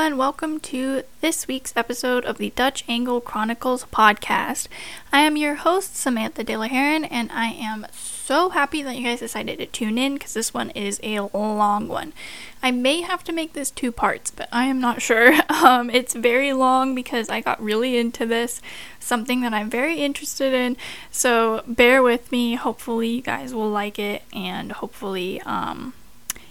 and 0.00 0.16
welcome 0.16 0.58
to 0.58 1.02
this 1.20 1.46
week's 1.46 1.74
episode 1.76 2.24
of 2.24 2.38
the 2.38 2.48
Dutch 2.56 2.84
Angle 2.88 3.20
Chronicles 3.20 3.84
podcast. 3.92 4.66
I 5.12 5.20
am 5.20 5.36
your 5.36 5.56
host, 5.56 5.94
Samantha 5.94 6.42
De 6.42 6.56
La 6.56 6.68
Heron, 6.68 7.04
and 7.04 7.30
I 7.30 7.48
am 7.48 7.86
so 7.92 8.48
happy 8.48 8.82
that 8.82 8.96
you 8.96 9.04
guys 9.04 9.20
decided 9.20 9.58
to 9.58 9.66
tune 9.66 9.98
in 9.98 10.14
because 10.14 10.32
this 10.32 10.54
one 10.54 10.70
is 10.70 11.00
a 11.02 11.20
long 11.20 11.86
one. 11.86 12.14
I 12.62 12.70
may 12.70 13.02
have 13.02 13.22
to 13.24 13.32
make 13.34 13.52
this 13.52 13.70
two 13.70 13.92
parts, 13.92 14.30
but 14.30 14.48
I 14.50 14.64
am 14.64 14.80
not 14.80 15.02
sure. 15.02 15.34
Um, 15.50 15.90
it's 15.90 16.14
very 16.14 16.54
long 16.54 16.94
because 16.94 17.28
I 17.28 17.42
got 17.42 17.62
really 17.62 17.98
into 17.98 18.24
this, 18.24 18.62
something 18.98 19.42
that 19.42 19.52
I'm 19.52 19.68
very 19.68 19.98
interested 19.98 20.54
in. 20.54 20.78
So 21.10 21.62
bear 21.66 22.02
with 22.02 22.32
me. 22.32 22.54
Hopefully, 22.54 23.08
you 23.08 23.22
guys 23.22 23.52
will 23.52 23.68
like 23.68 23.98
it, 23.98 24.22
and 24.32 24.72
hopefully, 24.72 25.42
um, 25.42 25.92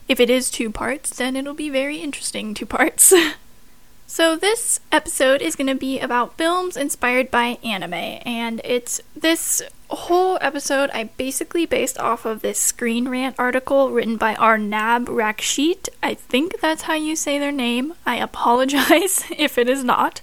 if 0.09 0.19
it 0.19 0.29
is 0.29 0.49
two 0.49 0.71
parts, 0.71 1.11
then 1.11 1.35
it'll 1.37 1.53
be 1.53 1.69
very 1.69 1.97
interesting 1.97 2.53
two 2.53 2.65
parts. 2.65 3.13
so 4.07 4.35
this 4.35 4.79
episode 4.91 5.41
is 5.41 5.55
going 5.55 5.67
to 5.67 5.75
be 5.75 5.99
about 5.99 6.35
films 6.35 6.75
inspired 6.75 7.29
by 7.29 7.59
anime 7.63 7.93
and 7.93 8.59
it's 8.65 8.99
this 9.15 9.61
whole 9.91 10.37
episode 10.41 10.89
I 10.93 11.05
basically 11.05 11.65
based 11.65 11.99
off 11.99 12.25
of 12.25 12.41
this 12.41 12.59
Screen 12.59 13.07
Rant 13.07 13.35
article 13.37 13.91
written 13.91 14.17
by 14.17 14.35
Arnab 14.35 15.05
Rakshit. 15.05 15.89
I 16.01 16.15
think 16.15 16.59
that's 16.59 16.83
how 16.83 16.95
you 16.95 17.15
say 17.15 17.37
their 17.37 17.51
name. 17.51 17.93
I 18.05 18.17
apologize 18.17 19.23
if 19.37 19.57
it 19.57 19.69
is 19.69 19.83
not. 19.83 20.21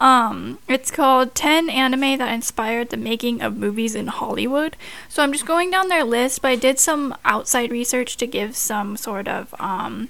Um, 0.00 0.58
it's 0.66 0.90
called 0.90 1.34
10 1.34 1.68
Anime 1.68 2.18
That 2.18 2.32
Inspired 2.32 2.88
the 2.88 2.96
Making 2.96 3.42
of 3.42 3.58
Movies 3.58 3.94
in 3.94 4.06
Hollywood. 4.06 4.76
So 5.08 5.22
I'm 5.22 5.32
just 5.32 5.46
going 5.46 5.70
down 5.70 5.88
their 5.88 6.04
list, 6.04 6.40
but 6.40 6.48
I 6.48 6.56
did 6.56 6.78
some 6.78 7.14
outside 7.24 7.70
research 7.70 8.16
to 8.16 8.26
give 8.26 8.56
some 8.56 8.96
sort 8.96 9.28
of 9.28 9.54
um, 9.60 10.08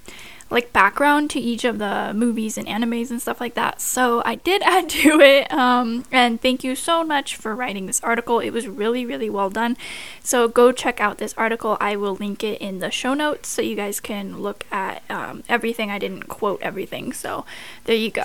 like 0.49 0.73
background 0.73 1.31
to 1.31 1.41
each 1.41 1.65
of 1.65 1.79
the 1.79 2.13
movies 2.15 2.57
and 2.57 2.69
animes 2.69 3.11
and 3.11 3.21
stuff 3.21 3.41
like 3.41 3.55
that. 3.55 3.81
So 3.81 4.23
I 4.25 4.37
did 4.37 4.63
add 4.65 4.89
to 4.91 5.21
it. 5.21 5.51
Um, 5.53 6.05
and 6.13 6.41
thank 6.41 6.63
you 6.63 6.77
so 6.77 7.03
much 7.03 7.35
for 7.35 7.55
writing 7.57 7.87
this 7.87 8.01
article. 8.03 8.39
It 8.39 8.51
was 8.51 8.69
really, 8.69 9.05
really 9.05 9.29
well 9.29 9.51
done. 9.51 9.77
So 10.23 10.47
go 10.47 10.71
check 10.71 11.01
out 11.01 11.19
this 11.19 11.35
article. 11.37 11.77
I 11.81 11.97
will 11.97 12.15
link 12.15 12.45
it 12.45 12.61
in 12.61 12.79
the 12.79 12.93
show 12.93 13.15
notes 13.15 13.49
so 13.49 13.61
you 13.61 13.75
guys 13.75 13.99
can 13.99 14.41
look 14.41 14.67
at 14.71 15.03
um, 15.11 15.43
everything. 15.49 15.91
I 15.91 15.99
didn't 15.99 16.29
quote 16.29 16.61
everything. 16.63 17.13
So 17.13 17.45
there 17.87 17.97
you 17.97 18.13
go. 18.13 18.23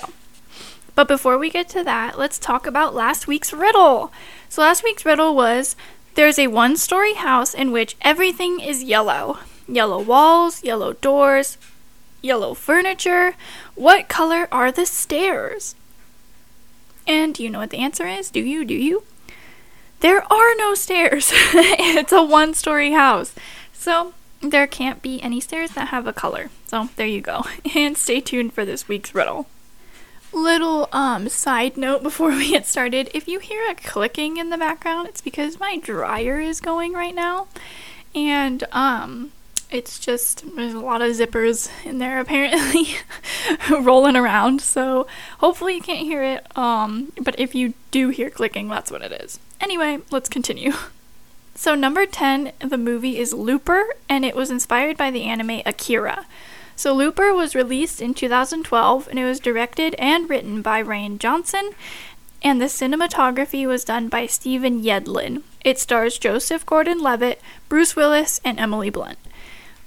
But 0.96 1.06
before 1.06 1.36
we 1.36 1.50
get 1.50 1.68
to 1.68 1.84
that, 1.84 2.18
let's 2.18 2.38
talk 2.38 2.66
about 2.66 2.94
last 2.94 3.28
week's 3.28 3.52
riddle. 3.52 4.10
So, 4.48 4.62
last 4.62 4.82
week's 4.82 5.04
riddle 5.04 5.36
was 5.36 5.76
there's 6.14 6.38
a 6.38 6.46
one 6.48 6.76
story 6.76 7.14
house 7.14 7.52
in 7.54 7.70
which 7.70 7.96
everything 8.00 8.58
is 8.58 8.82
yellow 8.82 9.38
yellow 9.68 10.00
walls, 10.00 10.62
yellow 10.64 10.94
doors, 10.94 11.58
yellow 12.22 12.54
furniture. 12.54 13.34
What 13.74 14.08
color 14.08 14.48
are 14.50 14.72
the 14.72 14.86
stairs? 14.86 15.74
And 17.06 17.34
do 17.34 17.42
you 17.42 17.50
know 17.50 17.58
what 17.58 17.70
the 17.70 17.78
answer 17.78 18.06
is? 18.06 18.30
Do 18.30 18.40
you? 18.40 18.64
Do 18.64 18.74
you? 18.74 19.04
There 20.00 20.22
are 20.32 20.54
no 20.56 20.74
stairs. 20.74 21.30
it's 21.34 22.12
a 22.12 22.24
one 22.24 22.54
story 22.54 22.92
house. 22.92 23.34
So, 23.72 24.14
there 24.40 24.66
can't 24.66 25.02
be 25.02 25.20
any 25.22 25.40
stairs 25.40 25.72
that 25.72 25.88
have 25.88 26.06
a 26.06 26.12
color. 26.12 26.50
So, 26.66 26.88
there 26.96 27.06
you 27.06 27.20
go. 27.20 27.44
And 27.74 27.96
stay 27.98 28.20
tuned 28.20 28.54
for 28.54 28.64
this 28.64 28.88
week's 28.88 29.14
riddle. 29.14 29.46
Little 30.36 30.90
um 30.92 31.30
side 31.30 31.78
note 31.78 32.02
before 32.02 32.28
we 32.36 32.50
get 32.50 32.66
started, 32.66 33.10
if 33.14 33.26
you 33.26 33.38
hear 33.38 33.66
a 33.70 33.74
clicking 33.74 34.36
in 34.36 34.50
the 34.50 34.58
background, 34.58 35.08
it's 35.08 35.22
because 35.22 35.58
my 35.58 35.78
dryer 35.78 36.38
is 36.38 36.60
going 36.60 36.92
right 36.92 37.14
now. 37.14 37.48
And 38.14 38.62
um 38.70 39.32
it's 39.70 39.98
just 39.98 40.44
there's 40.54 40.74
a 40.74 40.80
lot 40.80 41.00
of 41.00 41.12
zippers 41.12 41.70
in 41.86 41.96
there 41.96 42.20
apparently 42.20 42.96
rolling 43.70 44.14
around. 44.14 44.60
So 44.60 45.06
hopefully 45.38 45.76
you 45.76 45.80
can't 45.80 46.06
hear 46.06 46.22
it. 46.22 46.46
Um 46.54 47.12
but 47.18 47.34
if 47.40 47.54
you 47.54 47.72
do 47.90 48.10
hear 48.10 48.28
clicking, 48.28 48.68
that's 48.68 48.90
what 48.90 49.00
it 49.00 49.12
is. 49.12 49.40
Anyway, 49.58 50.00
let's 50.10 50.28
continue. 50.28 50.74
So 51.54 51.74
number 51.74 52.04
10, 52.04 52.52
the 52.58 52.76
movie 52.76 53.16
is 53.16 53.32
Looper 53.32 53.86
and 54.06 54.22
it 54.22 54.36
was 54.36 54.50
inspired 54.50 54.98
by 54.98 55.10
the 55.10 55.22
anime 55.22 55.62
Akira. 55.64 56.26
So 56.76 56.92
Looper 56.92 57.32
was 57.32 57.54
released 57.54 58.02
in 58.02 58.14
2012 58.14 59.08
and 59.08 59.18
it 59.18 59.24
was 59.24 59.40
directed 59.40 59.94
and 59.98 60.28
written 60.28 60.62
by 60.62 60.82
Rian 60.82 61.18
Johnson 61.18 61.70
and 62.42 62.60
the 62.60 62.66
cinematography 62.66 63.66
was 63.66 63.84
done 63.84 64.08
by 64.08 64.26
Stephen 64.26 64.82
Yedlin. 64.82 65.42
It 65.64 65.78
stars 65.78 66.18
Joseph 66.18 66.64
Gordon-Levitt, 66.64 67.40
Bruce 67.68 67.96
Willis, 67.96 68.40
and 68.44 68.60
Emily 68.60 68.90
Blunt. 68.90 69.18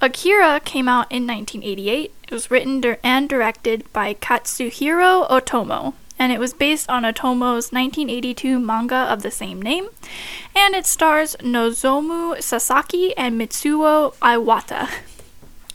Akira 0.02 0.60
came 0.60 0.88
out 0.88 1.12
in 1.12 1.28
1988. 1.28 2.14
It 2.24 2.34
was 2.34 2.52
written 2.52 2.84
and 3.04 3.30
directed 3.30 3.92
by 3.94 4.14
Katsuhiro 4.14 5.30
Otomo, 5.30 5.94
and 6.18 6.32
it 6.32 6.40
was 6.40 6.54
based 6.54 6.90
on 6.90 7.04
Otomo's 7.04 7.72
1982 7.72 8.60
manga 8.60 8.96
of 8.96 9.22
the 9.22 9.32
same 9.32 9.62
name. 9.62 9.90
And 10.56 10.76
it 10.76 10.86
stars 10.86 11.36
Nozomu 11.40 12.42
Sasaki 12.42 13.16
and 13.16 13.40
Mitsuo 13.40 14.16
Iwata. 14.16 14.90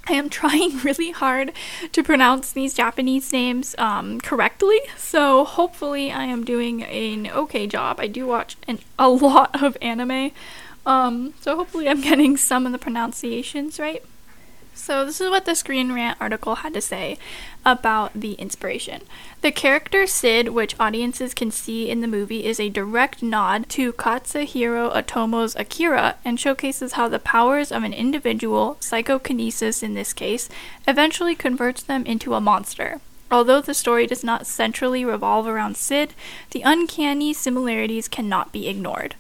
I 0.06 0.15
am 0.15 0.28
trying 0.28 0.78
really 0.84 1.10
hard 1.10 1.53
to 1.92 2.03
pronounce 2.03 2.53
these 2.53 2.75
Japanese 2.75 3.32
names 3.32 3.75
um, 3.78 4.20
correctly, 4.20 4.81
so 4.97 5.44
hopefully 5.44 6.12
I 6.12 6.25
am 6.25 6.44
doing 6.44 6.82
an 6.82 7.28
okay 7.28 7.66
job. 7.66 8.00
I 8.00 8.06
do 8.06 8.26
watch 8.26 8.56
an, 8.69 8.81
a 8.98 9.09
lot 9.09 9.62
of 9.62 9.76
anime, 9.81 10.32
um, 10.84 11.34
so 11.41 11.56
hopefully 11.56 11.88
I'm 11.88 12.00
getting 12.10 12.37
some 12.37 12.66
of 12.66 12.72
the 12.72 12.78
pronunciations 12.78 13.78
right. 13.78 14.03
So, 14.76 15.06
this 15.06 15.20
is 15.20 15.30
what 15.30 15.44
the 15.44 15.54
Screen 15.54 15.92
Rant 15.92 16.18
article 16.20 16.56
had 16.56 16.74
to 16.74 16.80
say 16.80 17.16
about 17.64 18.12
the 18.12 18.32
inspiration. 18.32 19.02
The 19.40 19.52
character 19.52 20.06
Sid, 20.06 20.48
which 20.48 20.78
audiences 20.80 21.32
can 21.32 21.50
see 21.50 21.88
in 21.88 22.00
the 22.00 22.08
movie, 22.08 22.44
is 22.44 22.58
a 22.58 22.68
direct 22.68 23.22
nod 23.22 23.68
to 23.70 23.92
Katsuhiro 23.92 24.94
Otomo's 24.94 25.54
Akira 25.56 26.16
and 26.24 26.38
showcases 26.38 26.92
how 26.94 27.08
the 27.08 27.18
powers 27.18 27.70
of 27.70 27.84
an 27.84 27.92
individual, 27.92 28.76
psychokinesis 28.80 29.82
in 29.82 29.94
this 29.94 30.12
case, 30.12 30.48
eventually 30.88 31.34
converts 31.34 31.82
them 31.82 32.04
into 32.04 32.34
a 32.34 32.40
monster. 32.40 33.00
Although 33.30 33.60
the 33.60 33.74
story 33.74 34.06
does 34.06 34.22
not 34.22 34.46
centrally 34.46 35.04
revolve 35.04 35.46
around 35.46 35.76
Sid, 35.76 36.14
the 36.50 36.62
uncanny 36.62 37.32
similarities 37.32 38.06
cannot 38.06 38.52
be 38.52 38.68
ignored. 38.68 39.14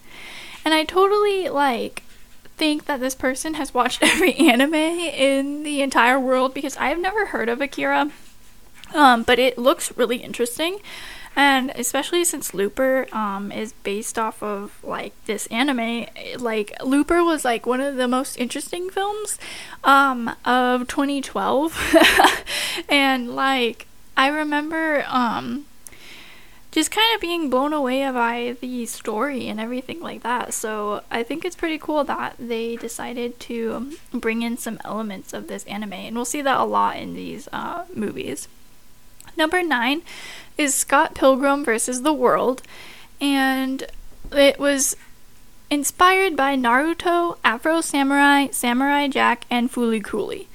And 0.64 0.72
I 0.72 0.84
totally 0.84 1.48
like 1.48 2.02
think 2.56 2.86
that 2.86 3.00
this 3.00 3.14
person 3.14 3.54
has 3.54 3.74
watched 3.74 4.02
every 4.02 4.34
anime 4.34 4.74
in 4.74 5.62
the 5.62 5.82
entire 5.82 6.18
world 6.18 6.54
because 6.54 6.76
I 6.76 6.88
have 6.88 6.98
never 6.98 7.26
heard 7.26 7.48
of 7.48 7.60
Akira. 7.60 8.10
Um, 8.94 9.22
but 9.22 9.38
it 9.38 9.58
looks 9.58 9.96
really 9.96 10.18
interesting. 10.18 10.78
And 11.36 11.72
especially 11.74 12.24
since 12.24 12.54
Looper 12.54 13.08
um, 13.12 13.50
is 13.50 13.72
based 13.82 14.18
off 14.18 14.40
of 14.40 14.78
like 14.84 15.12
this 15.26 15.46
anime, 15.48 16.06
like 16.38 16.72
Looper 16.82 17.24
was 17.24 17.44
like 17.44 17.66
one 17.66 17.80
of 17.80 17.96
the 17.96 18.06
most 18.06 18.36
interesting 18.36 18.88
films 18.88 19.38
um, 19.82 20.30
of 20.44 20.86
2012. 20.86 21.96
and 22.88 23.34
like 23.34 23.88
I 24.16 24.28
remember 24.28 25.04
um, 25.08 25.66
just 26.74 26.90
kind 26.90 27.14
of 27.14 27.20
being 27.20 27.48
blown 27.48 27.72
away 27.72 28.02
by 28.10 28.56
the 28.60 28.84
story 28.84 29.46
and 29.46 29.60
everything 29.60 30.00
like 30.00 30.24
that. 30.24 30.52
So 30.52 31.04
I 31.08 31.22
think 31.22 31.44
it's 31.44 31.54
pretty 31.54 31.78
cool 31.78 32.02
that 32.02 32.34
they 32.36 32.74
decided 32.74 33.38
to 33.40 33.92
bring 34.12 34.42
in 34.42 34.56
some 34.56 34.80
elements 34.84 35.32
of 35.32 35.46
this 35.46 35.62
anime, 35.66 35.92
and 35.92 36.16
we'll 36.16 36.24
see 36.24 36.42
that 36.42 36.58
a 36.58 36.64
lot 36.64 36.96
in 36.96 37.14
these 37.14 37.48
uh, 37.52 37.84
movies. 37.94 38.48
Number 39.36 39.62
nine 39.62 40.02
is 40.58 40.74
Scott 40.74 41.14
Pilgrim 41.14 41.64
versus 41.64 42.02
the 42.02 42.12
World, 42.12 42.62
and 43.20 43.84
it 44.32 44.58
was 44.58 44.96
inspired 45.70 46.34
by 46.34 46.56
Naruto, 46.56 47.38
Afro 47.44 47.82
Samurai, 47.82 48.48
Samurai 48.50 49.06
Jack, 49.06 49.44
and 49.48 49.70
Fooly 49.70 50.02
Cooly. 50.02 50.48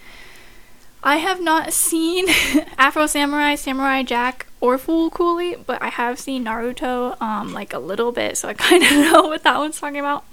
I 1.01 1.17
have 1.17 1.41
not 1.41 1.73
seen 1.73 2.25
Afro 2.77 3.07
Samurai, 3.07 3.55
Samurai 3.55 4.03
Jack, 4.03 4.47
or 4.59 4.77
Fool 4.77 5.09
Cooly, 5.09 5.55
but 5.55 5.81
I 5.81 5.89
have 5.89 6.19
seen 6.19 6.45
Naruto 6.45 7.19
um, 7.21 7.53
like 7.53 7.73
a 7.73 7.79
little 7.79 8.11
bit, 8.11 8.37
so 8.37 8.49
I 8.49 8.53
kind 8.55 8.83
of 8.83 8.91
know 8.91 9.23
what 9.23 9.43
that 9.43 9.57
one's 9.57 9.79
talking 9.79 9.99
about. 9.99 10.25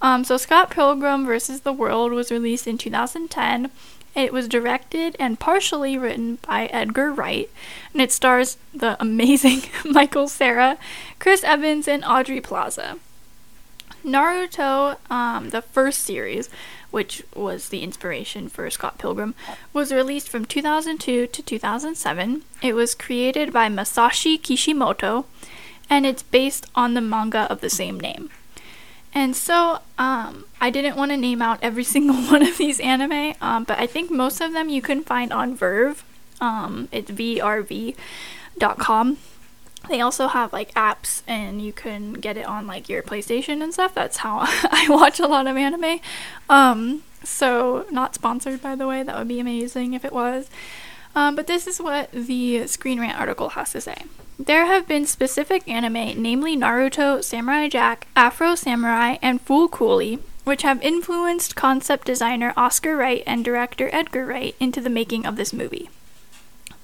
Um, 0.00 0.24
so 0.24 0.36
Scott 0.36 0.70
Pilgrim 0.70 1.26
versus 1.26 1.62
the 1.62 1.72
World 1.72 2.12
was 2.12 2.30
released 2.30 2.66
in 2.66 2.78
2010. 2.78 3.70
It 4.14 4.32
was 4.32 4.48
directed 4.48 5.16
and 5.18 5.38
partially 5.38 5.98
written 5.98 6.38
by 6.46 6.66
Edgar 6.66 7.12
Wright, 7.12 7.50
and 7.92 8.00
it 8.00 8.12
stars 8.12 8.56
the 8.72 8.96
amazing 9.00 9.62
Michael 9.84 10.28
Cera, 10.28 10.78
Chris 11.18 11.42
Evans, 11.42 11.88
and 11.88 12.04
Aubrey 12.04 12.40
Plaza. 12.40 12.98
Naruto, 14.04 14.96
um, 15.10 15.50
the 15.50 15.62
first 15.62 16.02
series, 16.02 16.48
which 16.96 17.22
was 17.34 17.68
the 17.68 17.82
inspiration 17.82 18.48
for 18.48 18.70
Scott 18.70 18.96
Pilgrim, 18.96 19.34
was 19.74 19.92
released 19.92 20.30
from 20.30 20.46
2002 20.46 21.26
to 21.26 21.42
2007. 21.42 22.42
It 22.62 22.74
was 22.74 22.94
created 22.94 23.52
by 23.52 23.68
Masashi 23.68 24.42
Kishimoto, 24.42 25.26
and 25.90 26.06
it's 26.06 26.22
based 26.22 26.64
on 26.74 26.94
the 26.94 27.02
manga 27.02 27.40
of 27.52 27.60
the 27.60 27.68
same 27.68 28.00
name. 28.00 28.30
And 29.12 29.36
so, 29.36 29.80
um, 29.98 30.46
I 30.58 30.70
didn't 30.70 30.96
want 30.96 31.10
to 31.10 31.18
name 31.18 31.42
out 31.42 31.58
every 31.60 31.84
single 31.94 32.16
one 32.32 32.40
of 32.40 32.56
these 32.56 32.80
anime, 32.80 33.34
um, 33.42 33.64
but 33.64 33.78
I 33.78 33.86
think 33.86 34.10
most 34.10 34.40
of 34.40 34.54
them 34.54 34.70
you 34.70 34.80
can 34.80 35.02
find 35.02 35.34
on 35.34 35.54
Verve. 35.54 36.02
Um, 36.40 36.88
it's 36.92 37.10
vrv.com. 37.10 37.98
They 39.88 40.00
also 40.00 40.28
have 40.28 40.52
like 40.52 40.74
apps 40.74 41.22
and 41.26 41.62
you 41.62 41.72
can 41.72 42.14
get 42.14 42.36
it 42.36 42.46
on 42.46 42.66
like 42.66 42.88
your 42.88 43.02
PlayStation 43.02 43.62
and 43.62 43.72
stuff. 43.72 43.94
That's 43.94 44.18
how 44.18 44.38
I 44.42 44.86
watch 44.88 45.20
a 45.20 45.26
lot 45.26 45.46
of 45.46 45.56
anime. 45.56 46.00
Um, 46.48 47.02
so, 47.22 47.86
not 47.90 48.14
sponsored 48.14 48.62
by 48.62 48.74
the 48.74 48.86
way, 48.86 49.02
that 49.02 49.16
would 49.16 49.28
be 49.28 49.40
amazing 49.40 49.94
if 49.94 50.04
it 50.04 50.12
was. 50.12 50.48
Um, 51.14 51.34
but 51.34 51.46
this 51.46 51.66
is 51.66 51.80
what 51.80 52.12
the 52.12 52.66
Screen 52.66 53.00
Rant 53.00 53.18
article 53.18 53.50
has 53.50 53.72
to 53.72 53.80
say. 53.80 54.04
There 54.38 54.66
have 54.66 54.86
been 54.86 55.06
specific 55.06 55.66
anime, 55.66 56.22
namely 56.22 56.56
Naruto, 56.56 57.24
Samurai 57.24 57.68
Jack, 57.68 58.06
Afro 58.14 58.54
Samurai, 58.54 59.16
and 59.22 59.40
Fool 59.40 59.66
Coolie, 59.66 60.20
which 60.44 60.60
have 60.60 60.82
influenced 60.82 61.56
concept 61.56 62.06
designer 62.06 62.52
Oscar 62.54 62.96
Wright 62.96 63.22
and 63.26 63.42
director 63.42 63.88
Edgar 63.92 64.26
Wright 64.26 64.54
into 64.60 64.82
the 64.82 64.90
making 64.90 65.24
of 65.24 65.36
this 65.36 65.54
movie. 65.54 65.88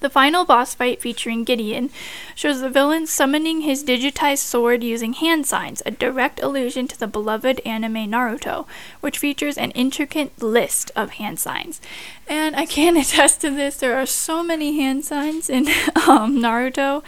The 0.03 0.11
final 0.11 0.45
boss 0.45 0.75
fight 0.75 1.01
featuring 1.01 1.45
Gideon 1.45 1.89
shows 2.35 2.61
the 2.61 2.69
villain 2.69 3.07
summoning 3.07 3.61
his 3.61 3.85
digitized 3.85 4.39
sword 4.39 4.83
using 4.83 5.13
hand 5.13 5.47
signs, 5.47 5.81
a 5.87 5.93
direct 5.93 6.43
allusion 6.43 6.89
to 6.89 6.99
the 6.99 7.07
beloved 7.07 7.61
anime 7.65 8.11
Naruto, 8.11 8.67
which 9.01 9.19
features 9.19 9.57
an 9.57 9.71
intricate 9.71 10.43
list 10.43 10.91
of 10.97 11.11
hand 11.11 11.39
signs. 11.39 11.81
And 12.27 12.57
I 12.57 12.67
can 12.67 12.97
attest 12.99 13.43
to 13.43 13.51
this, 13.51 13.77
there 13.77 13.97
are 13.97 14.05
so 14.05 14.43
many 14.43 14.77
hand 14.77 15.05
signs 15.05 15.49
in 15.49 15.69
um, 16.09 16.41
Naruto. 16.41 17.05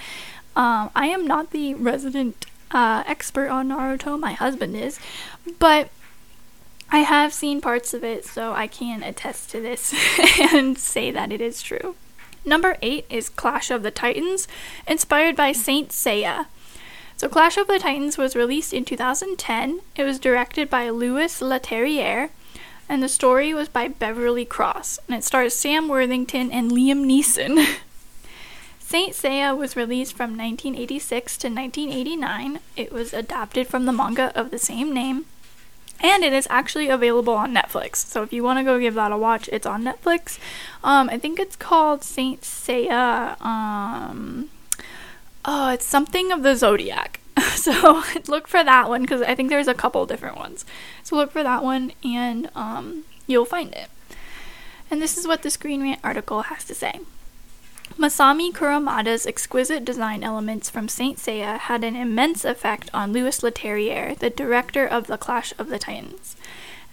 Um, 0.54 0.90
I 0.94 1.08
am 1.08 1.26
not 1.26 1.50
the 1.50 1.74
resident 1.74 2.46
uh, 2.70 3.02
expert 3.08 3.48
on 3.48 3.70
Naruto, 3.70 4.16
my 4.16 4.34
husband 4.34 4.76
is, 4.76 5.00
but 5.58 5.90
I 6.92 6.98
have 6.98 7.32
seen 7.32 7.60
parts 7.60 7.92
of 7.92 8.04
it, 8.04 8.24
so 8.24 8.52
I 8.52 8.68
can 8.68 9.02
attest 9.02 9.50
to 9.50 9.60
this 9.60 9.92
and 10.54 10.78
say 10.78 11.10
that 11.10 11.32
it 11.32 11.40
is 11.40 11.60
true. 11.60 11.96
Number 12.44 12.76
eight 12.82 13.06
is 13.08 13.28
Clash 13.28 13.70
of 13.70 13.82
the 13.82 13.90
Titans, 13.90 14.46
inspired 14.86 15.36
by 15.36 15.52
Saint 15.52 15.90
Seiya. 15.90 16.46
So, 17.16 17.28
Clash 17.28 17.56
of 17.56 17.68
the 17.68 17.78
Titans 17.78 18.18
was 18.18 18.36
released 18.36 18.72
in 18.72 18.84
2010. 18.84 19.80
It 19.96 20.04
was 20.04 20.18
directed 20.18 20.68
by 20.68 20.90
Louis 20.90 21.40
Leterrier, 21.40 22.30
and 22.88 23.02
the 23.02 23.08
story 23.08 23.54
was 23.54 23.68
by 23.68 23.88
Beverly 23.88 24.44
Cross, 24.44 24.98
and 25.06 25.16
it 25.16 25.24
stars 25.24 25.54
Sam 25.54 25.88
Worthington 25.88 26.50
and 26.50 26.70
Liam 26.70 27.06
Neeson. 27.06 27.64
Saint 28.78 29.14
Seiya 29.14 29.56
was 29.56 29.76
released 29.76 30.14
from 30.14 30.36
1986 30.36 31.38
to 31.38 31.48
1989. 31.48 32.60
It 32.76 32.92
was 32.92 33.14
adapted 33.14 33.66
from 33.66 33.86
the 33.86 33.92
manga 33.92 34.30
of 34.38 34.50
the 34.50 34.58
same 34.58 34.92
name 34.92 35.24
and 36.00 36.24
it 36.24 36.32
is 36.32 36.46
actually 36.50 36.88
available 36.88 37.34
on 37.34 37.54
Netflix. 37.54 37.96
So 37.96 38.22
if 38.22 38.32
you 38.32 38.42
want 38.42 38.58
to 38.58 38.64
go 38.64 38.78
give 38.78 38.94
that 38.94 39.12
a 39.12 39.16
watch, 39.16 39.48
it's 39.52 39.66
on 39.66 39.84
Netflix. 39.84 40.38
Um, 40.82 41.08
I 41.08 41.18
think 41.18 41.38
it's 41.38 41.56
called 41.56 42.02
Saint 42.02 42.42
Seiya. 42.42 43.40
Um, 43.40 44.50
oh, 45.44 45.70
it's 45.70 45.86
something 45.86 46.32
of 46.32 46.42
the 46.42 46.56
Zodiac. 46.56 47.20
so 47.54 48.02
look 48.28 48.48
for 48.48 48.62
that 48.64 48.88
one 48.88 49.02
because 49.02 49.22
I 49.22 49.34
think 49.34 49.48
there's 49.48 49.68
a 49.68 49.74
couple 49.74 50.04
different 50.06 50.36
ones. 50.36 50.64
So 51.02 51.16
look 51.16 51.30
for 51.32 51.42
that 51.42 51.62
one 51.62 51.92
and 52.02 52.50
um, 52.54 53.04
you'll 53.26 53.44
find 53.44 53.72
it. 53.74 53.88
And 54.90 55.00
this 55.00 55.16
is 55.16 55.26
what 55.26 55.42
the 55.42 55.50
Screen 55.50 55.82
Rant 55.82 56.00
article 56.04 56.42
has 56.42 56.64
to 56.64 56.74
say. 56.74 57.00
Masami 57.98 58.52
Kurumada's 58.52 59.26
exquisite 59.26 59.84
design 59.84 60.24
elements 60.24 60.68
from 60.68 60.88
Saint 60.88 61.18
Seiya 61.18 61.58
had 61.58 61.84
an 61.84 61.94
immense 61.94 62.44
effect 62.44 62.90
on 62.92 63.12
Louis 63.12 63.40
Leterrier, 63.40 64.18
the 64.18 64.30
director 64.30 64.86
of 64.86 65.06
The 65.06 65.16
Clash 65.16 65.54
of 65.58 65.68
the 65.68 65.78
Titans. 65.78 66.36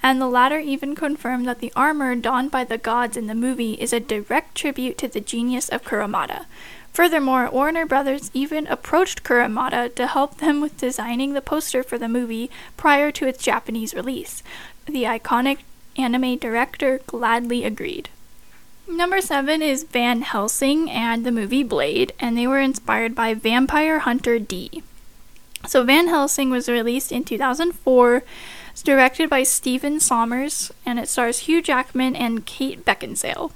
And 0.04 0.22
the 0.22 0.28
latter 0.28 0.60
even 0.60 0.96
confirmed 0.96 1.48
that 1.48 1.60
the 1.60 1.74
armor 1.76 2.16
donned 2.16 2.52
by 2.52 2.64
the 2.64 2.78
gods 2.78 3.18
in 3.18 3.28
the 3.28 3.36
movie 3.36 3.74
is 3.74 3.94
a 3.94 4.00
direct 4.00 4.56
tribute 4.56 4.98
to 5.00 5.08
the 5.08 5.20
genius 5.20 5.70
of 5.70 5.84
Kurumada. 5.84 6.46
Furthermore, 6.94 7.50
Warner 7.52 7.86
Brothers 7.86 8.30
even 8.34 8.68
approached 8.68 9.24
Kurumada 9.24 9.94
to 9.96 10.08
help 10.08 10.38
them 10.38 10.62
with 10.62 10.78
designing 10.78 11.34
the 11.34 11.42
poster 11.42 11.84
for 11.84 11.98
the 11.98 12.10
movie 12.10 12.50
prior 12.78 13.12
to 13.12 13.28
its 13.28 13.44
Japanese 13.44 13.94
release. 13.94 14.44
The 14.86 15.04
iconic 15.04 15.60
anime 15.98 16.38
director 16.38 17.00
gladly 17.08 17.64
agreed. 17.64 18.10
Number 18.92 19.22
seven 19.22 19.62
is 19.62 19.84
Van 19.84 20.22
Helsing 20.22 20.90
and 20.90 21.26
the 21.26 21.32
movie 21.32 21.64
Blade, 21.64 22.12
and 22.20 22.38
they 22.38 22.46
were 22.46 22.60
inspired 22.60 23.16
by 23.16 23.34
Vampire 23.34 24.00
Hunter 24.00 24.38
D. 24.38 24.84
So, 25.66 25.84
Van 25.86 26.10
Helsing 26.10 26.50
was 26.50 26.68
released 26.68 27.10
in 27.10 27.24
2004. 27.24 28.24
It's 28.72 28.84
directed 28.84 29.30
by 29.30 29.44
Stephen 29.44 30.02
Sommers, 30.02 30.72
and 30.86 31.00
it 31.00 31.08
stars 31.08 31.40
Hugh 31.40 31.62
Jackman 31.62 32.18
and 32.18 32.46
Kate 32.46 32.84
Beckinsale. 32.84 33.54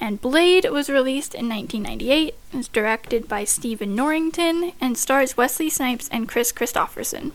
And 0.00 0.20
Blade 0.20 0.68
was 0.68 0.90
released 0.90 1.32
in 1.32 1.48
1998. 1.48 2.34
It's 2.52 2.68
directed 2.68 3.28
by 3.28 3.44
Stephen 3.44 3.94
Norrington 3.94 4.72
and 4.80 4.98
stars 4.98 5.36
Wesley 5.36 5.70
Snipes 5.70 6.08
and 6.10 6.28
Kris 6.28 6.52
Kristofferson. 6.52 7.30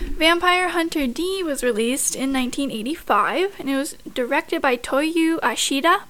Vampire 0.00 0.70
Hunter 0.70 1.06
D 1.06 1.42
was 1.42 1.62
released 1.62 2.14
in 2.14 2.32
1985 2.32 3.60
and 3.60 3.68
it 3.68 3.76
was 3.76 3.92
directed 4.14 4.62
by 4.62 4.76
Toyo 4.76 5.38
Ashida 5.40 6.02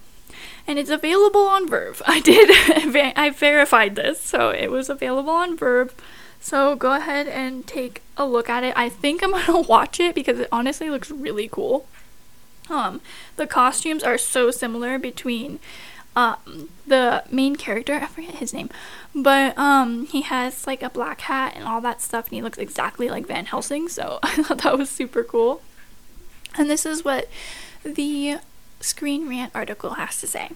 and 0.67 0.79
it's 0.79 0.91
available 0.91 1.43
on 1.43 1.69
VRV. 1.69 2.01
I 2.07 2.21
did 2.21 2.51
I 3.17 3.31
verified 3.31 3.97
this, 3.97 4.21
so 4.21 4.51
it 4.51 4.71
was 4.71 4.89
available 4.89 5.33
on 5.33 5.57
VRV. 5.57 5.93
So 6.41 6.77
go 6.77 6.95
ahead 6.95 7.27
and 7.27 7.67
take 7.67 8.03
a 8.17 8.25
look 8.25 8.49
at 8.49 8.65
it. 8.65 8.73
I 8.77 8.89
think 8.89 9.23
I'm 9.23 9.33
to 9.47 9.69
watch 9.69 9.99
it 9.99 10.15
because 10.15 10.39
it 10.39 10.49
honestly 10.53 10.89
looks 10.89 11.11
really 11.11 11.49
cool. 11.49 11.87
Um 12.69 13.01
the 13.37 13.47
costumes 13.47 14.05
are 14.05 14.19
so 14.19 14.53
similar 14.53 14.99
between 14.99 15.59
um, 16.17 16.69
the 16.87 17.25
main 17.31 17.57
character, 17.57 17.95
I 17.95 18.07
forget 18.07 18.37
his 18.37 18.53
name, 18.53 18.69
but 19.15 19.57
um, 19.57 20.07
he 20.07 20.23
has 20.23 20.67
like 20.67 20.83
a 20.83 20.91
black 20.91 21.23
hat 21.23 21.55
and 21.57 21.65
all 21.65 21.81
that 21.81 22.01
stuff, 22.01 22.27
and 22.27 22.35
he 22.35 22.43
looks 22.43 22.59
exactly 22.59 23.09
like 23.09 23.27
Van 23.27 23.47
Helsing, 23.47 23.89
so 23.89 24.19
I 24.23 24.43
thought 24.43 24.63
that 24.63 24.79
was 24.79 24.91
super 24.91 25.23
cool. 25.23 25.63
And 26.57 26.69
this 26.69 26.85
is 26.85 27.05
what 27.05 27.29
the 27.85 28.39
Screen 28.81 29.29
Rant 29.29 29.53
article 29.55 29.95
has 29.95 30.21
to 30.21 30.27
say. 30.27 30.51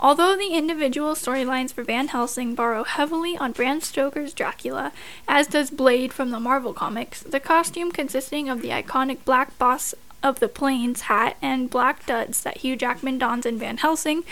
Although 0.00 0.36
the 0.36 0.52
individual 0.52 1.14
storylines 1.14 1.72
for 1.72 1.82
Van 1.82 2.08
Helsing 2.08 2.54
borrow 2.54 2.84
heavily 2.84 3.38
on 3.38 3.52
Bram 3.52 3.80
Stoker's 3.80 4.34
Dracula, 4.34 4.92
as 5.26 5.46
does 5.46 5.70
Blade 5.70 6.12
from 6.12 6.30
the 6.30 6.40
Marvel 6.40 6.74
Comics, 6.74 7.22
the 7.22 7.40
costume 7.40 7.90
consisting 7.90 8.48
of 8.48 8.60
the 8.60 8.68
iconic 8.68 9.24
black 9.24 9.56
boss 9.56 9.94
of 10.22 10.40
the 10.40 10.48
Plains 10.48 11.02
hat 11.02 11.36
and 11.40 11.70
black 11.70 12.04
duds 12.06 12.42
that 12.42 12.58
Hugh 12.58 12.76
Jackman 12.76 13.18
dons 13.18 13.46
in 13.46 13.58
Van 13.58 13.78
Helsing 13.78 14.24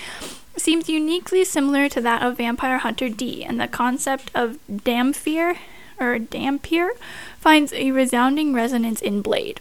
seems 0.56 0.88
uniquely 0.88 1.44
similar 1.44 1.88
to 1.88 2.00
that 2.00 2.22
of 2.22 2.36
Vampire 2.36 2.78
Hunter 2.78 3.08
D, 3.08 3.44
and 3.44 3.60
the 3.60 3.68
concept 3.68 4.30
of 4.34 4.58
Dhampir 4.70 5.56
or 5.98 6.18
Dhampir 6.18 6.90
finds 7.38 7.72
a 7.72 7.90
resounding 7.90 8.52
resonance 8.52 9.00
in 9.00 9.22
Blade. 9.22 9.60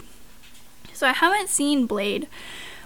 So 0.92 1.08
I 1.08 1.12
haven't 1.12 1.48
seen 1.48 1.86
Blade 1.86 2.28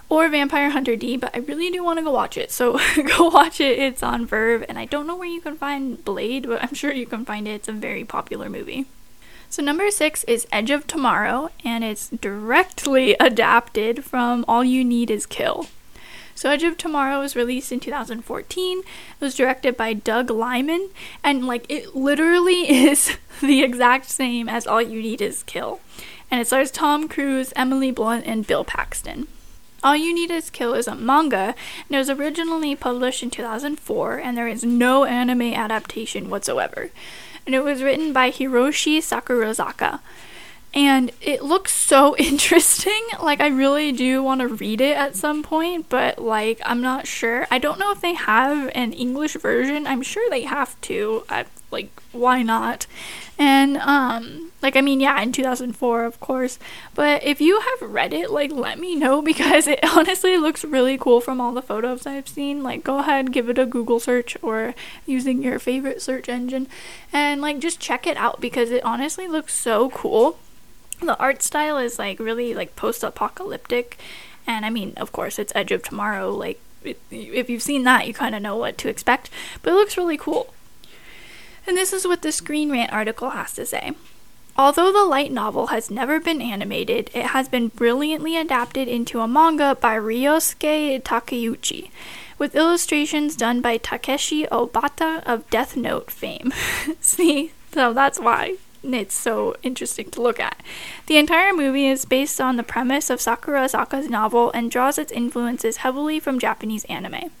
or 0.09 0.29
Vampire 0.29 0.69
Hunter 0.69 0.95
D, 0.95 1.17
but 1.17 1.35
I 1.35 1.39
really 1.39 1.69
do 1.69 1.83
want 1.83 1.99
to 1.99 2.03
go 2.03 2.11
watch 2.11 2.37
it. 2.37 2.51
So 2.51 2.79
go 3.17 3.29
watch 3.29 3.59
it. 3.59 3.77
It's 3.77 4.03
on 4.03 4.25
Verve, 4.25 4.65
and 4.69 4.79
I 4.79 4.85
don't 4.85 5.07
know 5.07 5.15
where 5.15 5.27
you 5.27 5.41
can 5.41 5.57
find 5.57 6.03
Blade, 6.03 6.47
but 6.47 6.63
I'm 6.63 6.73
sure 6.73 6.93
you 6.93 7.05
can 7.05 7.25
find 7.25 7.47
it. 7.47 7.51
It's 7.51 7.67
a 7.67 7.73
very 7.73 8.05
popular 8.05 8.49
movie. 8.49 8.85
So, 9.49 9.63
number 9.63 9.89
six 9.91 10.25
is 10.25 10.45
Edge 10.51 10.71
of 10.71 10.87
Tomorrow, 10.87 11.51
and 11.63 11.81
it's 11.81 12.09
directly 12.09 13.15
adapted 13.17 14.03
from 14.03 14.43
All 14.45 14.61
You 14.61 14.83
Need 14.83 15.09
Is 15.09 15.25
Kill. 15.25 15.67
So, 16.37 16.51
Edge 16.51 16.61
of 16.61 16.77
Tomorrow 16.77 17.19
was 17.19 17.35
released 17.35 17.71
in 17.71 17.79
2014. 17.79 18.79
It 18.79 18.85
was 19.19 19.33
directed 19.33 19.75
by 19.75 19.93
Doug 19.93 20.29
Liman, 20.29 20.91
and 21.23 21.47
like 21.47 21.65
it 21.67 21.95
literally 21.95 22.69
is 22.87 23.17
the 23.41 23.63
exact 23.63 24.05
same 24.05 24.47
as 24.47 24.67
All 24.67 24.81
You 24.81 25.01
Need 25.01 25.19
Is 25.19 25.41
Kill. 25.41 25.79
And 26.29 26.39
it 26.39 26.45
stars 26.45 26.69
Tom 26.69 27.07
Cruise, 27.07 27.53
Emily 27.55 27.89
Blunt, 27.89 28.27
and 28.27 28.45
Bill 28.45 28.63
Paxton. 28.63 29.25
All 29.83 29.95
You 29.95 30.13
Need 30.13 30.29
Is 30.29 30.51
Kill 30.51 30.75
is 30.75 30.87
a 30.87 30.93
manga, 30.93 31.55
and 31.87 31.95
it 31.95 31.97
was 31.97 32.11
originally 32.11 32.75
published 32.75 33.23
in 33.23 33.31
2004, 33.31 34.17
and 34.19 34.37
there 34.37 34.47
is 34.47 34.63
no 34.63 35.05
anime 35.05 35.53
adaptation 35.53 36.29
whatsoever 36.29 36.91
and 37.47 37.55
it 37.55 37.63
was 37.63 37.81
written 37.81 38.11
by 38.11 38.29
Hiroshi 38.29 38.97
Sakurazaka. 38.97 40.01
And 40.77 41.11
it 41.21 41.41
looks 41.41 41.71
so 41.73 42.15
interesting. 42.19 43.01
Like, 43.19 43.41
I 43.41 43.47
really 43.47 43.91
do 43.91 44.21
want 44.21 44.41
to 44.41 44.47
read 44.47 44.79
it 44.79 44.95
at 44.95 45.15
some 45.15 45.41
point, 45.41 45.89
but 45.89 46.19
like, 46.19 46.61
I'm 46.63 46.81
not 46.81 47.07
sure. 47.07 47.47
I 47.49 47.57
don't 47.57 47.79
know 47.79 47.91
if 47.91 47.99
they 47.99 48.13
have 48.13 48.69
an 48.75 48.93
English 48.93 49.33
version. 49.33 49.87
I'm 49.87 50.03
sure 50.03 50.29
they 50.29 50.43
have 50.43 50.79
to. 50.81 51.23
I, 51.29 51.45
like, 51.71 51.89
why 52.11 52.43
not? 52.43 52.85
And, 53.39 53.77
um, 53.77 54.51
like, 54.61 54.75
I 54.75 54.81
mean, 54.81 54.99
yeah, 54.99 55.19
in 55.19 55.31
2004, 55.31 56.03
of 56.05 56.19
course. 56.19 56.59
But 56.93 57.23
if 57.23 57.41
you 57.41 57.59
have 57.59 57.89
read 57.89 58.13
it, 58.13 58.29
like, 58.29 58.51
let 58.51 58.77
me 58.77 58.95
know 58.95 59.21
because 59.31 59.65
it 59.65 59.79
honestly 59.83 60.37
looks 60.37 60.63
really 60.63 60.99
cool 60.99 61.21
from 61.21 61.41
all 61.41 61.53
the 61.53 61.61
photos 61.63 62.05
I've 62.05 62.27
seen. 62.27 62.61
Like, 62.61 62.83
go 62.83 62.99
ahead, 62.99 63.31
give 63.31 63.49
it 63.49 63.57
a 63.57 63.65
Google 63.65 63.99
search 63.99 64.37
or 64.43 64.75
using 65.07 65.41
your 65.41 65.57
favorite 65.57 66.03
search 66.03 66.29
engine 66.29 66.67
and, 67.11 67.41
like, 67.41 67.57
just 67.57 67.79
check 67.79 68.05
it 68.05 68.17
out 68.17 68.39
because 68.39 68.69
it 68.69 68.85
honestly 68.85 69.27
looks 69.27 69.55
so 69.55 69.89
cool. 69.89 70.37
The 70.99 71.17
art 71.19 71.43
style 71.43 71.77
is, 71.77 71.99
like, 71.99 72.19
really, 72.19 72.53
like, 72.53 72.75
post 72.75 73.03
apocalyptic. 73.03 73.97
And 74.45 74.65
I 74.65 74.69
mean, 74.69 74.93
of 74.97 75.11
course, 75.11 75.37
it's 75.37 75.53
Edge 75.55 75.71
of 75.71 75.83
Tomorrow. 75.83 76.31
Like, 76.31 76.59
if 77.11 77.49
you've 77.49 77.61
seen 77.61 77.83
that, 77.83 78.07
you 78.07 78.13
kind 78.13 78.33
of 78.33 78.41
know 78.41 78.55
what 78.55 78.77
to 78.79 78.89
expect. 78.89 79.29
But 79.61 79.73
it 79.73 79.75
looks 79.75 79.97
really 79.97 80.17
cool. 80.17 80.53
And 81.67 81.75
this 81.75 81.91
is 81.91 82.07
what 82.07 82.21
the 82.21 82.31
Screen 82.31 82.71
Rant 82.71 82.93
article 82.93 83.31
has 83.31 83.53
to 83.53 83.65
say. 83.65 83.91
Although 84.55 84.91
the 84.91 85.05
light 85.05 85.31
novel 85.31 85.67
has 85.67 85.91
never 85.91 86.19
been 86.19 86.41
animated, 86.41 87.11
it 87.13 87.27
has 87.27 87.47
been 87.47 87.67
brilliantly 87.67 88.37
adapted 88.37 88.87
into 88.87 89.19
a 89.19 89.27
manga 89.27 89.75
by 89.79 89.95
Ryosuke 89.95 91.03
Takeuchi, 91.03 91.91
with 92.39 92.55
illustrations 92.55 93.35
done 93.35 93.61
by 93.61 93.77
Takeshi 93.77 94.45
Obata 94.45 95.23
of 95.25 95.47
Death 95.51 95.75
Note 95.75 96.09
fame. 96.09 96.51
See? 97.01 97.51
So 97.71 97.93
that's 97.93 98.19
why 98.19 98.55
it's 98.83 99.15
so 99.15 99.55
interesting 99.63 100.09
to 100.11 100.21
look 100.21 100.39
at. 100.39 100.61
The 101.07 101.17
entire 101.17 101.53
movie 101.53 101.87
is 101.87 102.05
based 102.05 102.39
on 102.39 102.55
the 102.55 102.63
premise 102.63 103.09
of 103.09 103.19
Sakurazaka's 103.19 104.09
novel 104.09 104.51
and 104.51 104.71
draws 104.71 104.97
its 104.97 105.11
influences 105.11 105.77
heavily 105.77 106.19
from 106.19 106.39
Japanese 106.39 106.85
anime. 106.85 107.31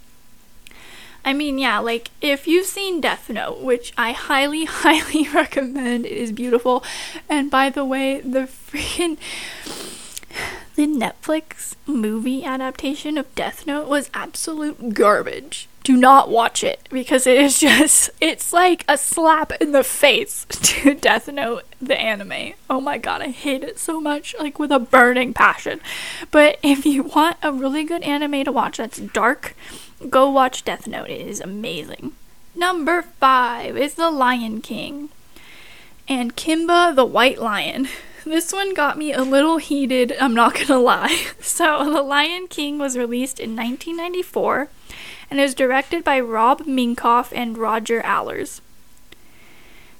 I 1.27 1.33
mean, 1.33 1.57
yeah, 1.57 1.79
like 1.79 2.11
if 2.21 2.47
you've 2.47 2.67
seen 2.67 3.01
Death 3.01 3.29
Note, 3.29 3.59
which 3.59 3.91
I 3.97 4.13
highly, 4.13 4.65
highly 4.65 5.27
recommend, 5.27 6.05
it 6.05 6.13
is 6.13 6.31
beautiful. 6.31 6.83
And 7.27 7.51
by 7.51 7.69
the 7.69 7.83
way, 7.83 8.21
the 8.21 8.47
freaking 8.47 9.17
the 10.75 10.87
Netflix 10.87 11.75
movie 11.85 12.45
adaptation 12.45 13.17
of 13.17 13.33
Death 13.35 13.67
Note 13.67 13.87
was 13.87 14.09
absolute 14.13 14.93
garbage. 14.93 15.67
Do 15.87 15.95
not 15.95 16.29
watch 16.29 16.65
it 16.65 16.85
because 16.91 17.25
it 17.25 17.37
is 17.37 17.59
just 17.61 18.09
it's 18.19 18.51
like 18.51 18.83
a 18.89 18.97
slap 18.97 19.53
in 19.61 19.71
the 19.71 19.85
face 19.85 20.45
to 20.49 20.93
Death 20.93 21.29
Note 21.31 21.63
the 21.79 21.97
anime. 21.97 22.55
Oh 22.69 22.81
my 22.81 22.97
god, 22.97 23.21
I 23.21 23.29
hate 23.29 23.63
it 23.63 23.79
so 23.79 24.01
much 24.01 24.35
like 24.37 24.59
with 24.59 24.69
a 24.69 24.79
burning 24.79 25.33
passion. 25.33 25.79
But 26.29 26.59
if 26.61 26.85
you 26.85 27.03
want 27.03 27.37
a 27.41 27.53
really 27.53 27.85
good 27.85 28.03
anime 28.03 28.43
to 28.43 28.51
watch 28.51 28.79
that's 28.79 28.97
dark, 28.97 29.55
go 30.09 30.29
watch 30.29 30.65
Death 30.65 30.87
Note. 30.87 31.09
It 31.09 31.25
is 31.25 31.39
amazing. 31.39 32.11
Number 32.53 33.01
5 33.01 33.77
is 33.77 33.93
The 33.93 34.11
Lion 34.11 34.59
King 34.59 35.07
and 36.09 36.35
Kimba 36.35 36.93
the 36.93 37.05
White 37.05 37.39
Lion. 37.39 37.87
This 38.25 38.51
one 38.51 38.73
got 38.73 38.97
me 38.97 39.13
a 39.13 39.21
little 39.21 39.55
heated, 39.55 40.13
I'm 40.19 40.33
not 40.33 40.53
gonna 40.53 40.81
lie. 40.81 41.27
So, 41.39 41.89
The 41.89 42.01
Lion 42.01 42.49
King 42.49 42.77
was 42.77 42.97
released 42.97 43.39
in 43.39 43.55
1994 43.55 44.67
and 45.29 45.39
it 45.39 45.43
was 45.43 45.55
directed 45.55 46.03
by 46.03 46.19
Rob 46.19 46.61
Minkoff 46.61 47.31
and 47.35 47.57
Roger 47.57 48.01
Allers. 48.01 48.61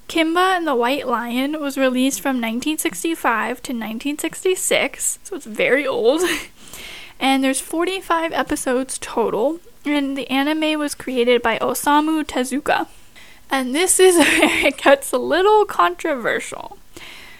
Kimba 0.08 0.56
and 0.56 0.66
the 0.66 0.74
White 0.74 1.06
Lion 1.06 1.60
was 1.60 1.76
released 1.76 2.22
from 2.22 2.36
1965 2.36 3.62
to 3.62 3.72
1966, 3.72 5.18
so 5.22 5.36
it's 5.36 5.44
very 5.44 5.86
old. 5.86 6.22
and 7.20 7.44
there's 7.44 7.60
45 7.60 8.32
episodes 8.32 8.96
total, 8.98 9.60
and 9.84 10.16
the 10.16 10.30
anime 10.30 10.78
was 10.78 10.94
created 10.94 11.42
by 11.42 11.58
Osamu 11.58 12.24
Tezuka. 12.24 12.86
And 13.50 13.74
this 13.74 14.00
is 14.00 14.16
where 14.18 14.66
it 14.66 14.78
gets 14.78 15.12
a 15.12 15.18
little 15.18 15.66
controversial. 15.66 16.78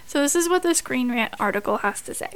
So, 0.06 0.20
this 0.20 0.34
is 0.34 0.48
what 0.48 0.62
the 0.62 0.74
Screen 0.74 1.10
Rant 1.10 1.34
article 1.38 1.78
has 1.78 2.00
to 2.02 2.14
say. 2.14 2.30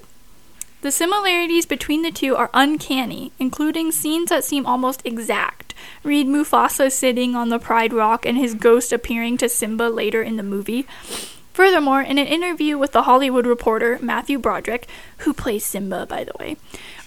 The 0.82 0.90
similarities 0.90 1.64
between 1.64 2.02
the 2.02 2.10
two 2.10 2.34
are 2.34 2.50
uncanny, 2.52 3.30
including 3.38 3.92
scenes 3.92 4.30
that 4.30 4.42
seem 4.42 4.66
almost 4.66 5.00
exact. 5.04 5.74
Read 6.02 6.26
Mufasa 6.26 6.90
sitting 6.90 7.36
on 7.36 7.50
the 7.50 7.60
Pride 7.60 7.92
Rock 7.92 8.26
and 8.26 8.36
his 8.36 8.54
ghost 8.54 8.92
appearing 8.92 9.36
to 9.38 9.48
Simba 9.48 9.84
later 9.84 10.22
in 10.22 10.36
the 10.36 10.42
movie. 10.42 10.84
Furthermore, 11.52 12.02
in 12.02 12.18
an 12.18 12.26
interview 12.26 12.76
with 12.76 12.90
The 12.90 13.02
Hollywood 13.02 13.46
Reporter, 13.46 14.00
Matthew 14.02 14.40
Broderick, 14.40 14.88
who 15.18 15.32
plays 15.32 15.64
Simba, 15.64 16.04
by 16.04 16.24
the 16.24 16.32
way, 16.40 16.56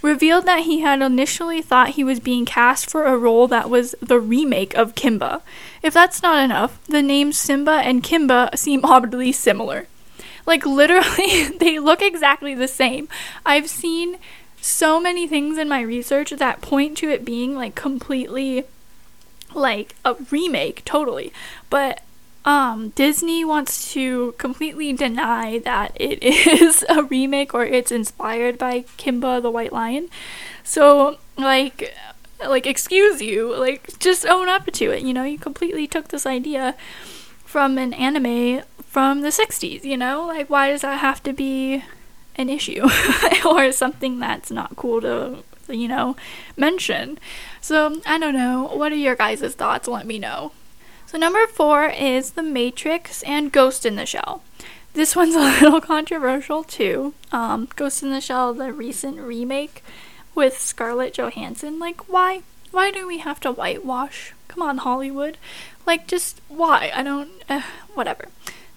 revealed 0.01 0.45
that 0.45 0.61
he 0.61 0.79
had 0.79 1.01
initially 1.01 1.61
thought 1.61 1.89
he 1.89 2.03
was 2.05 2.21
being 2.21 2.45
cast 2.45 2.89
for 2.89 3.03
a 3.03 3.17
role 3.17 3.45
that 3.49 3.69
was 3.69 3.93
the 3.99 4.21
remake 4.21 4.73
of 4.75 4.95
Kimba. 4.95 5.41
If 5.83 5.93
that's 5.93 6.23
not 6.23 6.41
enough, 6.41 6.81
the 6.85 7.01
names 7.01 7.37
Simba 7.37 7.81
and 7.83 8.01
Kimba 8.01 8.57
seem 8.57 8.85
oddly 8.85 9.33
similar. 9.33 9.87
Like 10.45 10.65
literally, 10.65 11.49
they 11.59 11.79
look 11.79 12.01
exactly 12.01 12.53
the 12.53 12.67
same. 12.67 13.07
I've 13.45 13.69
seen 13.69 14.17
so 14.61 14.99
many 14.99 15.27
things 15.27 15.57
in 15.57 15.69
my 15.69 15.81
research 15.81 16.31
that 16.31 16.61
point 16.61 16.97
to 16.97 17.09
it 17.09 17.23
being 17.23 17.55
like 17.55 17.75
completely 17.75 18.65
like 19.53 19.95
a 20.03 20.15
remake 20.31 20.83
totally. 20.85 21.31
But 21.69 22.01
um, 22.45 22.89
Disney 22.89 23.43
wants 23.43 23.91
to 23.93 24.33
completely 24.37 24.93
deny 24.93 25.59
that 25.59 25.91
it 25.95 26.21
is 26.23 26.85
a 26.87 27.03
remake 27.03 27.53
or 27.53 27.65
it's 27.65 27.91
inspired 27.91 28.57
by 28.57 28.81
Kimba 28.97 29.41
the 29.41 29.49
White 29.49 29.73
Lion. 29.73 30.09
So, 30.63 31.17
like, 31.37 31.95
like 32.47 32.67
excuse 32.67 33.21
you, 33.21 33.55
like 33.57 33.97
just 33.99 34.25
own 34.27 34.47
up 34.47 34.67
to 34.67 34.91
it. 34.91 35.01
You 35.01 35.13
know, 35.13 35.23
you 35.23 35.39
completely 35.39 35.87
took 35.87 36.09
this 36.09 36.25
idea 36.25 36.75
from 37.45 37.77
an 37.77 37.93
anime 37.93 38.61
from 38.95 39.19
the 39.19 39.27
60s, 39.27 39.83
you 39.83 39.97
know? 39.97 40.25
Like, 40.25 40.49
why 40.49 40.69
does 40.69 40.79
that 40.79 41.01
have 41.01 41.21
to 41.23 41.33
be 41.33 41.83
an 42.37 42.47
issue 42.47 42.87
or 43.45 43.73
something 43.73 44.21
that's 44.21 44.49
not 44.49 44.77
cool 44.77 45.01
to, 45.01 45.43
you 45.67 45.89
know, 45.89 46.15
mention? 46.55 47.19
So, 47.59 47.99
I 48.05 48.17
don't 48.17 48.33
know. 48.33 48.69
What 48.73 48.93
are 48.93 48.95
your 48.95 49.17
guys' 49.17 49.53
thoughts? 49.53 49.89
Let 49.89 50.07
me 50.07 50.17
know. 50.17 50.53
So, 51.07 51.17
number 51.17 51.45
four 51.45 51.87
is 51.87 52.31
The 52.31 52.41
Matrix 52.41 53.21
and 53.23 53.51
Ghost 53.51 53.85
in 53.85 53.97
the 53.97 54.05
Shell. 54.05 54.43
This 54.93 55.13
one's 55.17 55.35
a 55.35 55.39
little 55.39 55.81
controversial 55.81 56.63
too. 56.63 57.15
Um, 57.33 57.67
Ghost 57.75 58.01
in 58.01 58.11
the 58.11 58.21
Shell, 58.21 58.53
the 58.53 58.71
recent 58.71 59.19
remake 59.19 59.83
with 60.35 60.57
Scarlett 60.57 61.15
Johansson. 61.15 61.79
Like, 61.79 62.07
why? 62.07 62.43
Why 62.71 62.91
do 62.91 63.05
we 63.05 63.17
have 63.17 63.41
to 63.41 63.51
whitewash? 63.51 64.33
Come 64.47 64.61
on, 64.61 64.77
Hollywood. 64.77 65.37
Like, 65.85 66.07
just 66.07 66.39
why? 66.47 66.93
I 66.95 67.03
don't. 67.03 67.31
Uh, 67.49 67.63
whatever. 67.93 68.29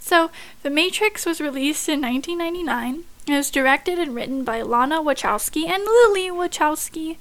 So, 0.09 0.31
The 0.63 0.71
Matrix 0.71 1.27
was 1.27 1.39
released 1.39 1.87
in 1.87 2.01
1999. 2.01 3.05
It 3.27 3.37
was 3.37 3.51
directed 3.51 3.99
and 3.99 4.15
written 4.15 4.43
by 4.43 4.63
Lana 4.63 5.03
Wachowski 5.03 5.67
and 5.69 5.85
Lily 5.85 6.31
Wachowski. 6.31 7.19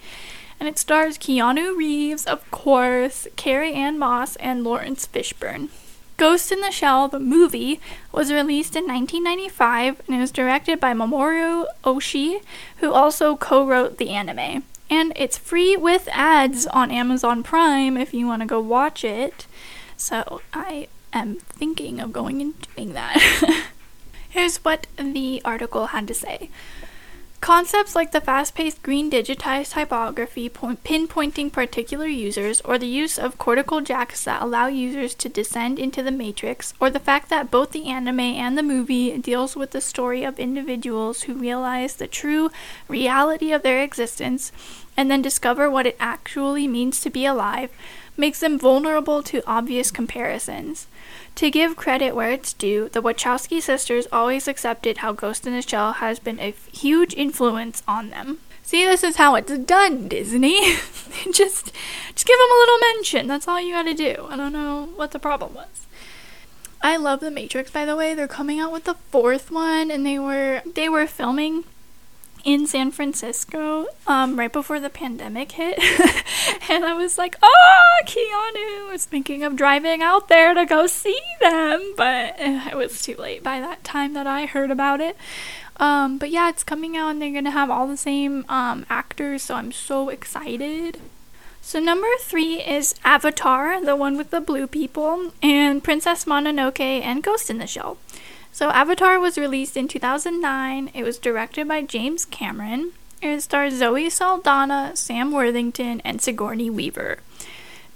And 0.58 0.70
it 0.70 0.80
stars 0.80 1.18
Keanu 1.18 1.76
Reeves, 1.76 2.26
of 2.26 2.50
course, 2.50 3.28
Carrie 3.36 3.74
Ann 3.74 4.00
Moss, 4.00 4.38
and 4.38 4.64
Laurence 4.64 5.06
Fishburne. 5.06 5.68
Ghost 6.16 6.50
in 6.50 6.62
the 6.62 6.72
Shell, 6.72 7.10
the 7.10 7.20
movie, 7.20 7.82
was 8.14 8.32
released 8.32 8.78
in 8.78 8.88
1995 8.88 10.04
and 10.08 10.16
it 10.16 10.22
was 10.22 10.32
directed 10.32 10.80
by 10.80 10.94
Mamoru 10.94 11.66
Oshii, 11.84 12.40
who 12.78 12.94
also 12.94 13.36
co 13.36 13.68
wrote 13.68 13.98
the 13.98 14.12
anime. 14.12 14.64
And 14.90 15.12
it's 15.18 15.38
free 15.38 15.76
with 15.76 16.08
ads 16.14 16.66
on 16.68 16.92
Amazon 16.92 17.44
Prime 17.44 17.98
if 17.98 18.14
you 18.14 18.28
want 18.28 18.44
to 18.44 18.48
go 18.48 18.62
watch 18.62 19.04
it. 19.04 19.46
So 19.98 20.40
I 20.54 20.88
am 21.14 21.36
thinking 21.36 22.00
of 22.00 22.14
going 22.14 22.42
and 22.42 22.54
doing 22.76 22.94
that. 22.94 23.18
Here's 24.30 24.58
what 24.58 24.88
the 24.98 25.42
article 25.46 25.88
had 25.88 26.08
to 26.08 26.14
say. 26.14 26.50
Concepts 27.40 27.96
like 27.96 28.12
the 28.12 28.20
fast 28.20 28.56
paced 28.56 28.82
green 28.82 29.12
digitized 29.12 29.74
typography 29.74 30.50
point- 30.50 30.84
pinpointing 30.84 31.52
particular 31.52 32.08
users, 32.08 32.62
or 32.62 32.78
the 32.78 32.88
use 32.88 33.20
of 33.20 33.38
cortical 33.38 33.80
jacks 33.80 34.24
that 34.24 34.42
allow 34.42 34.66
users 34.66 35.14
to 35.14 35.30
descend 35.30 35.78
into 35.78 36.02
the 36.02 36.12
matrix, 36.12 36.74
or 36.80 36.90
the 36.90 37.00
fact 37.00 37.30
that 37.30 37.52
both 37.52 37.72
the 37.72 37.88
anime 37.88 38.20
and 38.20 38.58
the 38.58 38.64
movie 38.64 39.18
deals 39.20 39.56
with 39.56 39.72
the 39.72 39.82
story 39.82 40.24
of 40.24 40.40
individuals 40.40 41.24
who 41.24 41.36
realize 41.36 41.96
the 41.96 42.08
true 42.08 42.50
reality 42.88 43.52
of 43.52 43.62
their 43.62 43.84
existence 43.84 44.52
and 44.98 45.12
then 45.12 45.22
discover 45.22 45.70
what 45.70 45.86
it 45.86 45.96
actually 46.00 46.68
means 46.68 47.00
to 47.00 47.10
be 47.12 47.24
alive, 47.24 47.70
makes 48.18 48.40
them 48.40 48.60
vulnerable 48.60 49.22
to 49.24 49.44
obvious 49.48 49.92
comparisons. 49.92 50.88
To 51.36 51.52
give 51.52 51.76
credit 51.76 52.16
where 52.16 52.32
it's 52.32 52.54
due, 52.54 52.90
the 52.90 53.02
Wachowski 53.02 53.62
sisters 53.62 54.08
always 54.12 54.48
accepted 54.48 54.98
how 54.98 55.14
Ghost 55.14 55.46
in 55.46 55.54
the 55.54 55.62
Shell 55.62 55.94
has 55.94 56.20
been 56.20 56.40
a 56.40 56.56
huge 56.72 57.14
influence 57.14 57.84
on 57.88 58.10
them. 58.10 58.40
See, 58.64 58.84
this 58.84 59.04
is 59.04 59.16
how 59.16 59.36
it's 59.36 59.58
done, 59.60 60.08
Disney. 60.08 60.60
just, 61.32 61.72
just 62.12 62.26
give 62.26 62.38
them 62.38 62.52
a 62.52 62.60
little 62.60 62.80
mention. 62.80 63.28
That's 63.28 63.48
all 63.48 63.62
you 63.62 63.74
gotta 63.74 63.94
do. 63.94 64.28
I 64.30 64.36
don't 64.36 64.52
know 64.52 64.90
what 64.96 65.12
the 65.12 65.20
problem 65.20 65.54
was. 65.54 65.88
I 66.82 66.98
love 66.98 67.22
The 67.22 67.32
Matrix, 67.32 67.72
by 67.72 67.86
the 67.86 67.96
way. 67.96 68.14
They're 68.14 68.28
coming 68.28 68.60
out 68.60 68.72
with 68.72 68.84
the 68.84 68.96
fourth 68.96 69.52
one, 69.52 69.90
and 69.90 70.06
they 70.06 70.20
were 70.20 70.62
they 70.66 70.90
were 70.90 71.08
filming 71.08 71.64
in 72.44 72.68
San 72.68 72.92
Francisco 72.92 73.88
um, 74.06 74.38
right 74.38 74.52
before 74.52 74.80
the 74.80 74.90
pandemic 74.90 75.54
hit. 75.54 75.78
and 76.70 76.86
I 76.86 76.94
was 76.94 77.18
like, 77.18 77.36
oh, 77.42 78.02
Keanu. 78.06 78.92
Was 78.92 79.06
thinking 79.06 79.44
of 79.44 79.56
driving 79.56 80.02
out 80.02 80.28
there 80.28 80.54
to 80.54 80.66
go 80.66 80.88
see 80.88 81.20
them, 81.42 81.94
but 81.98 82.36
it 82.40 82.76
was 82.76 83.02
too 83.02 83.16
late 83.16 83.44
by 83.44 83.60
that 83.60 83.84
time 83.84 84.14
that 84.14 84.28
I 84.28 84.46
heard 84.46 84.72
about 84.72 85.02
it. 85.02 85.18
Um, 85.78 86.18
but 86.18 86.32
yeah, 86.32 86.50
it's 86.50 86.64
coming 86.64 86.98
out 86.98 87.10
and 87.10 87.22
they're 87.22 87.32
going 87.32 87.46
to 87.46 87.52
have 87.52 87.70
all 87.70 87.88
the 87.88 87.98
same 87.98 88.46
um, 88.50 88.86
actors, 88.90 89.44
so 89.44 89.56
I'm 89.56 89.72
so 89.72 90.10
excited. 90.10 91.00
So, 91.62 91.82
number 91.82 92.08
three 92.22 92.62
is 92.62 92.96
Avatar, 93.04 93.84
the 93.84 93.96
one 93.96 94.18
with 94.18 94.30
the 94.30 94.40
blue 94.40 94.68
people, 94.68 95.34
and 95.44 95.84
Princess 95.84 96.24
Mononoke 96.24 96.80
and 96.80 97.22
Ghost 97.22 97.50
in 97.50 97.58
the 97.58 97.68
Shell. 97.68 97.98
So, 98.58 98.72
Avatar 98.72 99.20
was 99.20 99.38
released 99.38 99.78
in 99.78 99.88
2009. 99.88 100.90
It 100.96 101.04
was 101.04 101.20
directed 101.20 101.68
by 101.68 101.84
James 101.84 102.26
Cameron. 102.26 102.94
It 103.22 103.42
stars 103.42 103.76
Zoe 103.76 104.10
Saldana, 104.10 104.94
Sam 104.96 105.32
Worthington, 105.32 106.02
and 106.04 106.20
Sigourney 106.20 106.72
Weaver. 106.72 107.20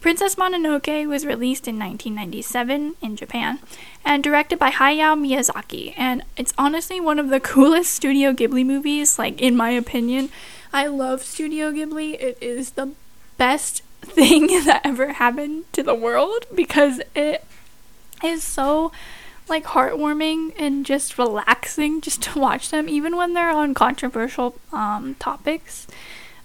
Princess 0.01 0.36
Mononoke 0.36 1.08
was 1.08 1.25
released 1.25 1.68
in 1.68 1.80
1997 1.80 2.94
in 3.01 3.15
Japan 3.15 3.58
and 4.06 4.24
directed 4.24 4.60
by 4.60 4.70
Hayao 4.70 5.18
Miyazaki. 5.18 5.96
And 5.98 6.22
it's 6.38 6.53
honestly 6.60 7.00
one 7.00 7.18
of 7.18 7.30
the 7.30 7.39
coolest 7.53 7.91
Studio 7.91 8.32
Ghibli 8.32 8.63
movies, 8.63 9.18
like, 9.18 9.41
in 9.41 9.58
my 9.58 9.72
opinion. 9.72 10.30
I 10.72 10.86
love 10.86 11.24
Studio 11.24 11.72
Ghibli. 11.72 12.22
It 12.22 12.38
is 12.39 12.74
the 12.74 12.91
best 13.39 13.82
thing 14.01 14.46
that 14.65 14.82
ever 14.84 15.13
happened 15.13 15.63
to 15.74 15.82
the 15.82 15.96
world 15.96 16.46
because 16.53 17.01
it 17.15 17.44
is 18.24 18.44
so 18.44 18.91
like 19.51 19.65
heartwarming 19.65 20.53
and 20.58 20.86
just 20.86 21.17
relaxing 21.17 22.01
just 22.01 22.24
to 22.24 22.39
watch 22.39 22.70
them 22.70 22.88
even 22.89 23.15
when 23.15 23.34
they're 23.34 23.51
on 23.51 23.74
controversial 23.74 24.55
um, 24.72 25.13
topics 25.20 25.86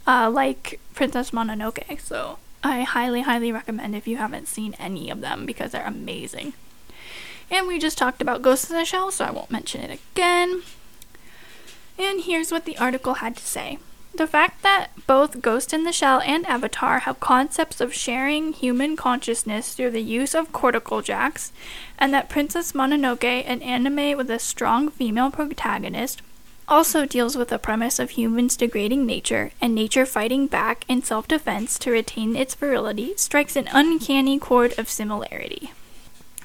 uh, 0.07 0.29
like 0.31 0.81
princess 0.95 1.31
mononoke. 1.31 2.01
So 2.01 2.39
i 2.63 2.83
highly 2.83 3.23
highly 3.23 3.53
recommend 3.53 3.95
if 3.95 4.09
you 4.09 4.17
haven't 4.17 4.49
seen 4.49 4.75
any 4.79 5.09
of 5.09 5.21
them 5.21 5.47
because 5.47 5.71
they're 5.73 5.87
amazing. 5.87 6.53
And 7.49 7.69
we 7.69 7.79
just 7.79 7.97
talked 7.97 8.21
about 8.21 8.43
ghost 8.43 8.69
in 8.71 8.77
the 8.77 8.85
shell 8.85 9.11
so 9.11 9.25
i 9.25 9.31
won't 9.31 9.51
mention 9.51 9.81
it 9.81 10.01
again. 10.13 10.63
And 11.99 12.25
here's 12.25 12.51
what 12.53 12.67
the 12.67 12.77
article 12.77 13.15
had 13.15 13.37
to 13.37 13.47
say 13.47 13.79
the 14.17 14.27
fact 14.27 14.63
that 14.63 14.91
both 15.07 15.43
Ghost 15.43 15.73
in 15.73 15.85
the 15.85 15.93
Shell 15.93 16.21
and 16.21 16.47
Avatar 16.47 17.01
have 17.01 17.21
concepts 17.21 17.81
of 17.81 17.95
sharing 17.95 18.53
human 18.53 18.97
consciousness 18.97 19.75
through 19.75 19.91
the 19.91 20.03
use 20.03 20.35
of 20.35 20.53
cortical 20.53 21.03
jacks, 21.03 21.53
and 21.99 22.13
that 22.13 22.29
Princess 22.29 22.73
Mononoke, 22.73 23.25
an 23.25 23.63
anime 23.63 24.17
with 24.17 24.31
a 24.31 24.39
strong 24.39 24.91
female 24.91 25.31
protagonist, 25.31 26.23
also 26.69 27.07
deals 27.07 27.37
with 27.37 27.49
the 27.49 27.59
premise 27.59 27.99
of 27.99 28.11
humans 28.11 28.57
degrading 28.57 29.07
nature 29.07 29.53
and 29.61 29.75
nature 29.75 30.05
fighting 30.05 30.47
back 30.47 30.85
in 30.89 31.03
self 31.03 31.29
defense 31.29 31.79
to 31.79 31.91
retain 31.91 32.35
its 32.35 32.55
virility, 32.55 33.15
strikes 33.17 33.57
an 33.57 33.69
uncanny 33.73 34.39
chord 34.39 34.77
of 34.79 34.89
similarity. 34.89 35.73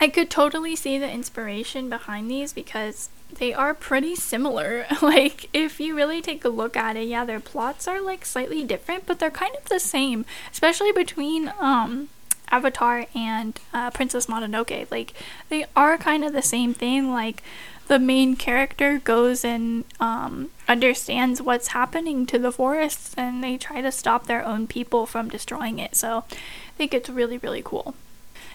I 0.01 0.07
could 0.07 0.31
totally 0.31 0.75
see 0.75 0.97
the 0.97 1.09
inspiration 1.09 1.87
behind 1.87 2.29
these 2.29 2.53
because 2.53 3.09
they 3.37 3.53
are 3.53 3.75
pretty 3.75 4.15
similar. 4.15 4.87
like, 5.01 5.47
if 5.53 5.79
you 5.79 5.95
really 5.95 6.23
take 6.23 6.43
a 6.43 6.49
look 6.49 6.75
at 6.75 6.97
it, 6.97 7.07
yeah, 7.07 7.23
their 7.23 7.39
plots 7.39 7.87
are 7.87 8.01
like 8.01 8.25
slightly 8.25 8.63
different, 8.63 9.05
but 9.05 9.19
they're 9.19 9.29
kind 9.29 9.55
of 9.55 9.69
the 9.69 9.79
same, 9.79 10.25
especially 10.51 10.91
between 10.91 11.53
um, 11.59 12.09
Avatar 12.49 13.05
and 13.13 13.59
uh, 13.75 13.91
Princess 13.91 14.25
Mononoke. 14.25 14.89
Like, 14.89 15.13
they 15.49 15.65
are 15.75 15.99
kind 15.99 16.25
of 16.25 16.33
the 16.33 16.41
same 16.41 16.73
thing. 16.73 17.11
Like, 17.11 17.43
the 17.87 17.99
main 17.99 18.35
character 18.35 18.97
goes 18.97 19.45
and 19.45 19.85
um, 19.99 20.49
understands 20.67 21.43
what's 21.43 21.67
happening 21.67 22.25
to 22.25 22.39
the 22.39 22.51
forests, 22.51 23.13
and 23.17 23.43
they 23.43 23.55
try 23.55 23.81
to 23.81 23.91
stop 23.91 24.25
their 24.25 24.43
own 24.43 24.65
people 24.65 25.05
from 25.05 25.29
destroying 25.29 25.77
it. 25.77 25.95
So, 25.95 26.25
I 26.31 26.73
think 26.75 26.95
it's 26.95 27.07
really, 27.07 27.37
really 27.37 27.61
cool. 27.63 27.93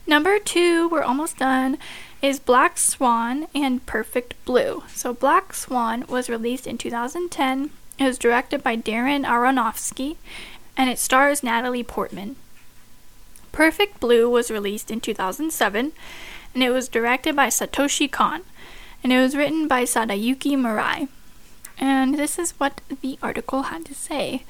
Number 0.07 0.39
two, 0.39 0.89
we're 0.89 1.03
almost 1.03 1.39
done, 1.39 1.79
is 2.23 2.39
Black 2.39 2.79
Swan 2.79 3.49
and 3.55 3.85
Perfect 3.87 4.35
Blue. 4.45 4.85
So, 4.93 5.13
Black 5.13 5.53
Swan 5.53 6.05
was 6.09 6.31
released 6.31 6.67
in 6.67 6.79
2010. 6.79 7.71
It 7.99 8.05
was 8.05 8.19
directed 8.19 8.63
by 8.63 8.77
Darren 8.77 9.27
Aronofsky 9.27 10.17
and 10.77 10.89
it 10.89 10.99
stars 10.99 11.43
Natalie 11.43 11.83
Portman. 11.83 12.37
Perfect 13.51 13.99
Blue 13.99 14.29
was 14.29 14.51
released 14.51 14.91
in 14.91 15.01
2007 15.01 15.93
and 16.55 16.63
it 16.63 16.71
was 16.71 16.89
directed 16.89 17.35
by 17.35 17.49
Satoshi 17.49 18.11
Kon 18.11 18.43
and 19.03 19.13
it 19.13 19.21
was 19.21 19.37
written 19.37 19.67
by 19.67 19.83
Sadayuki 19.83 20.57
Murai. 20.57 21.09
And 21.79 22.19
this 22.19 22.39
is 22.39 22.53
what 22.53 22.81
the 23.03 23.19
article 23.23 23.63
had 23.63 23.85
to 23.87 23.95
say. 23.95 24.45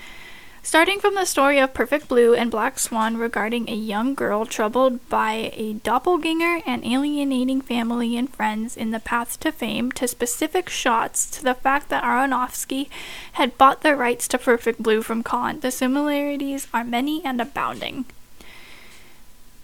Starting 0.67 0.99
from 0.99 1.15
the 1.15 1.25
story 1.25 1.61
of 1.61 1.73
Perfect 1.73 2.09
Blue 2.09 2.35
and 2.35 2.51
Black 2.51 2.77
Swan 2.81 3.17
regarding 3.17 3.71
a 3.71 3.75
young 3.77 4.17
girl 4.17 4.45
troubled 4.45 5.09
by 5.09 5.53
a 5.55 5.75
doppelganger 5.75 6.61
and 6.67 6.85
alienating 6.85 7.61
family 7.61 8.17
and 8.17 8.29
friends 8.29 8.77
in 8.77 8.91
the 8.91 8.99
path 8.99 9.39
to 9.39 9.53
fame, 9.53 9.93
to 9.93 10.09
specific 10.09 10.69
shots 10.69 11.31
to 11.31 11.45
the 11.45 11.55
fact 11.55 11.89
that 11.91 12.03
Aronofsky 12.03 12.89
had 13.35 13.57
bought 13.57 13.83
the 13.83 13.95
rights 13.95 14.27
to 14.27 14.39
Perfect 14.39 14.83
Blue 14.83 15.03
from 15.03 15.23
Kon, 15.23 15.61
the 15.61 15.71
similarities 15.71 16.67
are 16.75 16.83
many 16.83 17.25
and 17.25 17.41
abounding. 17.41 18.05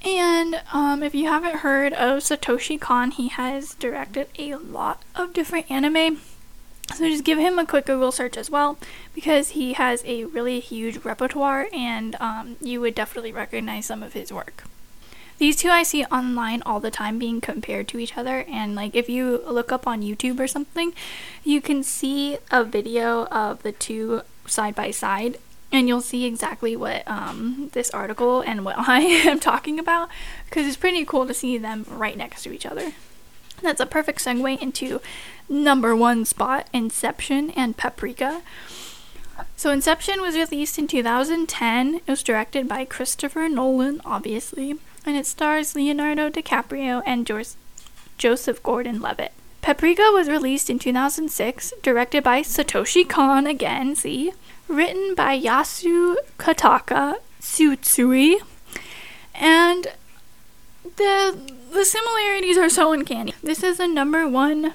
And 0.05 0.63
um, 0.73 1.03
if 1.03 1.17
you 1.17 1.27
haven't 1.27 1.57
heard 1.57 1.93
of 1.95 2.21
Satoshi 2.21 2.81
Kon, 2.81 3.11
he 3.11 3.27
has 3.27 3.75
directed 3.75 4.29
a 4.39 4.55
lot 4.55 5.03
of 5.17 5.33
different 5.33 5.69
anime. 5.69 6.21
So 6.95 7.09
just 7.09 7.25
give 7.25 7.39
him 7.39 7.59
a 7.59 7.67
quick 7.67 7.87
Google 7.87 8.13
search 8.13 8.37
as 8.37 8.51
well 8.51 8.79
because 9.15 9.51
he 9.51 9.73
has 9.75 10.03
a 10.05 10.25
really 10.25 10.61
huge 10.61 10.99
repertoire 11.05 11.69
and 11.73 12.17
um, 12.21 12.57
you 12.61 12.81
would 12.81 12.95
definitely 12.95 13.33
recognize 13.33 13.87
some 13.87 14.03
of 14.03 14.13
his 14.13 14.33
work. 14.33 14.65
These 15.39 15.57
two 15.57 15.71
I 15.71 15.83
see 15.83 16.05
online 16.05 16.63
all 16.63 16.79
the 16.79 16.91
time 16.91 17.19
being 17.19 17.41
compared 17.41 17.89
to 17.89 17.99
each 17.99 18.17
other, 18.17 18.45
and 18.49 18.77
like 18.77 18.95
if 18.95 19.09
you 19.09 19.43
look 19.45 19.73
up 19.73 19.89
on 19.89 20.01
YouTube 20.01 20.39
or 20.39 20.47
something, 20.47 20.93
you 21.43 21.61
can 21.61 21.83
see 21.83 22.39
a 22.53 22.63
video 22.63 23.27
of 23.27 23.65
the 23.65 23.73
two 23.73 24.23
side 24.47 24.77
by 24.77 24.93
side, 24.93 25.39
and 25.73 25.89
you'll 25.89 26.01
see 26.01 26.27
exactly 26.27 26.77
what 26.77 27.03
um, 27.09 27.71
this 27.73 27.91
article 27.91 28.41
and 28.41 28.65
what 28.65 28.77
I 28.89 29.01
am 29.01 29.41
talking 29.41 29.81
about 29.81 30.11
because 30.45 30.65
it's 30.65 30.77
pretty 30.77 31.05
cool 31.05 31.27
to 31.27 31.35
see 31.35 31.59
them 31.59 31.87
right 31.89 32.17
next 32.17 32.45
to 32.45 32.53
each 32.53 32.65
other. 32.65 32.93
That's 33.63 33.81
a 33.81 33.87
perfect 33.87 34.25
segue 34.25 34.61
into 34.61 35.01
number 35.49 35.95
one 35.95 36.25
spot 36.25 36.69
Inception 36.73 37.51
and 37.51 37.77
Paprika. 37.77 38.43
So, 39.57 39.71
Inception 39.71 40.21
was 40.21 40.35
released 40.35 40.79
in 40.79 40.87
2010. 40.87 41.95
It 41.95 42.03
was 42.07 42.23
directed 42.23 42.69
by 42.69 42.85
Christopher 42.85 43.49
Nolan, 43.49 44.01
obviously, 44.05 44.77
and 45.07 45.17
it 45.17 45.27
stars 45.27 45.75
Leonardo 45.75 46.29
DiCaprio 46.29 47.03
and 47.07 47.27
jo- 47.27 47.43
Joseph 48.19 48.63
Gordon 48.63 49.01
Levitt. 49.01 49.33
Paprika 49.63 50.11
was 50.13 50.29
released 50.29 50.69
in 50.69 50.79
2006, 50.79 51.73
directed 51.83 52.25
by 52.25 52.43
Satoshi 52.43 53.09
Kon 53.09 53.47
again, 53.47 53.95
see? 53.95 54.33
Written 54.67 55.15
by 55.15 55.39
Yasu 55.39 56.17
Kataka 56.39 57.17
Tsutsui, 57.41 58.37
and 59.35 59.87
the 60.97 61.39
the 61.73 61.85
similarities 61.85 62.59
are 62.59 62.69
so 62.69 62.93
uncanny. 62.93 63.35
This 63.43 63.63
is 63.63 63.79
the 63.79 63.89
number 63.89 64.29
one 64.29 64.75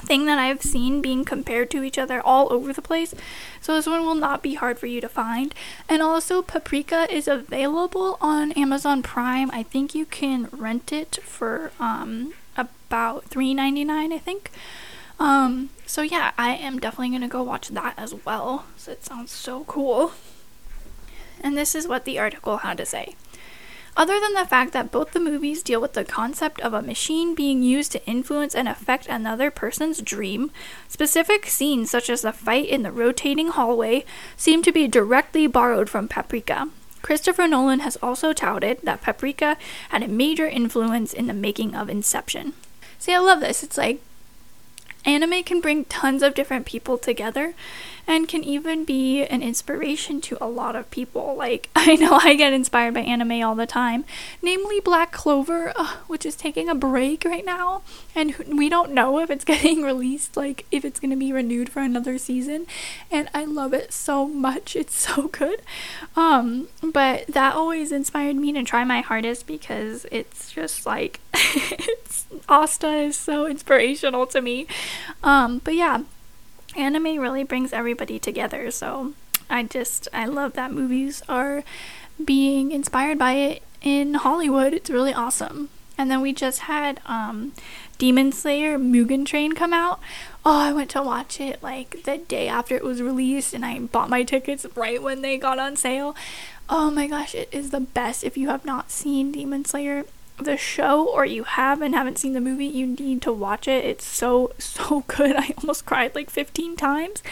thing 0.00 0.26
that 0.26 0.38
I've 0.38 0.62
seen 0.62 1.00
being 1.02 1.24
compared 1.24 1.70
to 1.70 1.82
each 1.82 1.98
other 1.98 2.20
all 2.20 2.52
over 2.52 2.72
the 2.72 2.82
place. 2.82 3.14
So 3.60 3.74
this 3.74 3.86
one 3.86 4.04
will 4.04 4.14
not 4.14 4.42
be 4.42 4.54
hard 4.54 4.78
for 4.78 4.86
you 4.86 5.00
to 5.00 5.08
find. 5.08 5.54
And 5.88 6.02
also 6.02 6.42
Paprika 6.42 7.06
is 7.12 7.26
available 7.26 8.18
on 8.20 8.52
Amazon 8.52 9.02
Prime. 9.02 9.50
I 9.50 9.62
think 9.62 9.94
you 9.94 10.06
can 10.06 10.48
rent 10.52 10.92
it 10.92 11.18
for 11.22 11.72
um 11.80 12.32
about 12.56 13.28
$3.99, 13.28 14.12
I 14.12 14.18
think. 14.18 14.50
Um 15.18 15.70
so 15.86 16.02
yeah, 16.02 16.32
I 16.36 16.54
am 16.54 16.78
definitely 16.78 17.10
going 17.10 17.22
to 17.22 17.28
go 17.28 17.42
watch 17.42 17.68
that 17.68 17.94
as 17.96 18.14
well. 18.24 18.66
So 18.76 18.92
it 18.92 19.04
sounds 19.04 19.30
so 19.30 19.64
cool. 19.64 20.12
And 21.40 21.56
this 21.56 21.74
is 21.74 21.86
what 21.86 22.04
the 22.04 22.18
article 22.18 22.58
had 22.58 22.78
to 22.78 22.86
say. 22.86 23.14
Other 23.96 24.20
than 24.20 24.34
the 24.34 24.44
fact 24.44 24.72
that 24.72 24.92
both 24.92 25.12
the 25.12 25.20
movies 25.20 25.62
deal 25.62 25.80
with 25.80 25.94
the 25.94 26.04
concept 26.04 26.60
of 26.60 26.74
a 26.74 26.82
machine 26.82 27.34
being 27.34 27.62
used 27.62 27.92
to 27.92 28.06
influence 28.06 28.54
and 28.54 28.68
affect 28.68 29.06
another 29.06 29.50
person's 29.50 30.02
dream, 30.02 30.50
specific 30.86 31.46
scenes 31.46 31.90
such 31.90 32.10
as 32.10 32.20
the 32.20 32.32
fight 32.32 32.68
in 32.68 32.82
the 32.82 32.92
rotating 32.92 33.48
hallway 33.48 34.04
seem 34.36 34.62
to 34.62 34.72
be 34.72 34.86
directly 34.86 35.46
borrowed 35.46 35.88
from 35.88 36.08
Paprika. 36.08 36.68
Christopher 37.00 37.48
Nolan 37.48 37.80
has 37.80 37.96
also 38.02 38.34
touted 38.34 38.80
that 38.82 39.00
Paprika 39.00 39.56
had 39.88 40.02
a 40.02 40.08
major 40.08 40.46
influence 40.46 41.14
in 41.14 41.26
the 41.26 41.32
making 41.32 41.74
of 41.74 41.88
Inception. 41.88 42.52
See, 42.98 43.14
I 43.14 43.18
love 43.18 43.40
this. 43.40 43.62
It's 43.62 43.78
like 43.78 44.02
anime 45.06 45.42
can 45.44 45.60
bring 45.60 45.84
tons 45.86 46.22
of 46.22 46.34
different 46.34 46.66
people 46.66 46.98
together 46.98 47.54
and 48.06 48.28
can 48.28 48.44
even 48.44 48.84
be 48.84 49.24
an 49.24 49.42
inspiration 49.42 50.20
to 50.20 50.38
a 50.40 50.46
lot 50.46 50.76
of 50.76 50.90
people. 50.90 51.34
Like, 51.36 51.68
I 51.76 51.96
know 51.96 52.18
I 52.22 52.34
get 52.34 52.52
inspired 52.52 52.94
by 52.94 53.00
anime 53.00 53.42
all 53.42 53.54
the 53.54 53.66
time, 53.66 54.04
namely 54.42 54.80
Black 54.80 55.12
Clover, 55.12 55.72
uh, 55.76 55.96
which 56.06 56.24
is 56.24 56.36
taking 56.36 56.68
a 56.68 56.74
break 56.74 57.24
right 57.24 57.44
now, 57.44 57.82
and 58.14 58.36
we 58.48 58.68
don't 58.68 58.92
know 58.92 59.18
if 59.18 59.30
it's 59.30 59.44
getting 59.56 59.82
released, 59.82 60.36
like, 60.36 60.66
if 60.70 60.84
it's 60.84 61.00
going 61.00 61.10
to 61.10 61.16
be 61.16 61.32
renewed 61.32 61.68
for 61.68 61.80
another 61.80 62.18
season. 62.18 62.66
And 63.10 63.28
I 63.34 63.44
love 63.44 63.72
it 63.72 63.92
so 63.92 64.26
much, 64.26 64.76
it's 64.76 64.94
so 65.06 65.28
good. 65.28 65.62
Um, 66.14 66.68
but 66.82 67.26
that 67.28 67.54
always 67.54 67.92
inspired 67.92 68.36
me 68.36 68.52
to 68.52 68.62
try 68.62 68.84
my 68.84 69.00
hardest 69.00 69.46
because 69.46 70.06
it's 70.10 70.52
just 70.52 70.86
like, 70.86 71.20
it's, 71.34 72.26
Asta 72.48 72.88
is 72.88 73.16
so 73.16 73.46
inspirational 73.46 74.26
to 74.28 74.40
me. 74.40 74.66
Um, 75.22 75.60
but 75.64 75.74
yeah, 75.74 76.02
anime 76.76 77.18
really 77.18 77.44
brings 77.44 77.72
everybody 77.72 78.18
together. 78.18 78.70
So 78.70 79.14
I 79.48 79.62
just 79.64 80.08
I 80.12 80.26
love 80.26 80.54
that 80.54 80.72
movies 80.72 81.22
are 81.28 81.64
being 82.22 82.72
inspired 82.72 83.18
by 83.18 83.32
it 83.32 83.62
in 83.82 84.14
Hollywood. 84.14 84.72
It's 84.72 84.90
really 84.90 85.12
awesome. 85.12 85.68
And 85.98 86.10
then 86.10 86.20
we 86.20 86.32
just 86.32 86.60
had 86.60 87.00
um, 87.06 87.52
Demon 87.96 88.30
Slayer 88.30 88.78
Mugen 88.78 89.24
Train 89.24 89.52
come 89.52 89.72
out. 89.72 89.98
Oh, 90.44 90.60
I 90.60 90.72
went 90.72 90.90
to 90.90 91.02
watch 91.02 91.40
it 91.40 91.62
like 91.62 92.02
the 92.04 92.18
day 92.18 92.48
after 92.48 92.76
it 92.76 92.84
was 92.84 93.00
released 93.00 93.54
and 93.54 93.64
I 93.64 93.78
bought 93.78 94.10
my 94.10 94.22
tickets 94.22 94.66
right 94.74 95.02
when 95.02 95.22
they 95.22 95.38
got 95.38 95.58
on 95.58 95.74
sale. 95.74 96.14
Oh 96.68 96.90
my 96.90 97.06
gosh, 97.06 97.34
it 97.34 97.48
is 97.50 97.70
the 97.70 97.80
best. 97.80 98.24
If 98.24 98.36
you 98.36 98.48
have 98.48 98.64
not 98.64 98.90
seen 98.90 99.32
Demon 99.32 99.64
Slayer, 99.64 100.04
the 100.38 100.56
show, 100.56 101.06
or 101.06 101.24
you 101.24 101.44
have 101.44 101.80
and 101.82 101.94
haven't 101.94 102.18
seen 102.18 102.32
the 102.32 102.40
movie, 102.40 102.66
you 102.66 102.86
need 102.86 103.22
to 103.22 103.32
watch 103.32 103.66
it. 103.68 103.84
It's 103.84 104.04
so, 104.04 104.52
so 104.58 105.04
good. 105.06 105.36
I 105.36 105.54
almost 105.58 105.86
cried 105.86 106.14
like 106.14 106.30
15 106.30 106.76
times. 106.76 107.22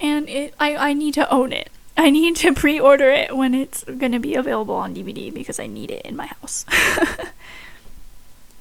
And 0.00 0.28
it 0.28 0.54
I, 0.60 0.76
I 0.76 0.92
need 0.92 1.14
to 1.14 1.30
own 1.32 1.52
it. 1.52 1.70
I 1.96 2.10
need 2.10 2.36
to 2.36 2.52
pre 2.52 2.78
order 2.78 3.10
it 3.10 3.34
when 3.34 3.54
it's 3.54 3.82
going 3.84 4.12
to 4.12 4.18
be 4.18 4.34
available 4.34 4.74
on 4.74 4.94
DVD 4.94 5.32
because 5.32 5.58
I 5.58 5.66
need 5.66 5.90
it 5.90 6.04
in 6.04 6.14
my 6.14 6.26
house. 6.26 6.66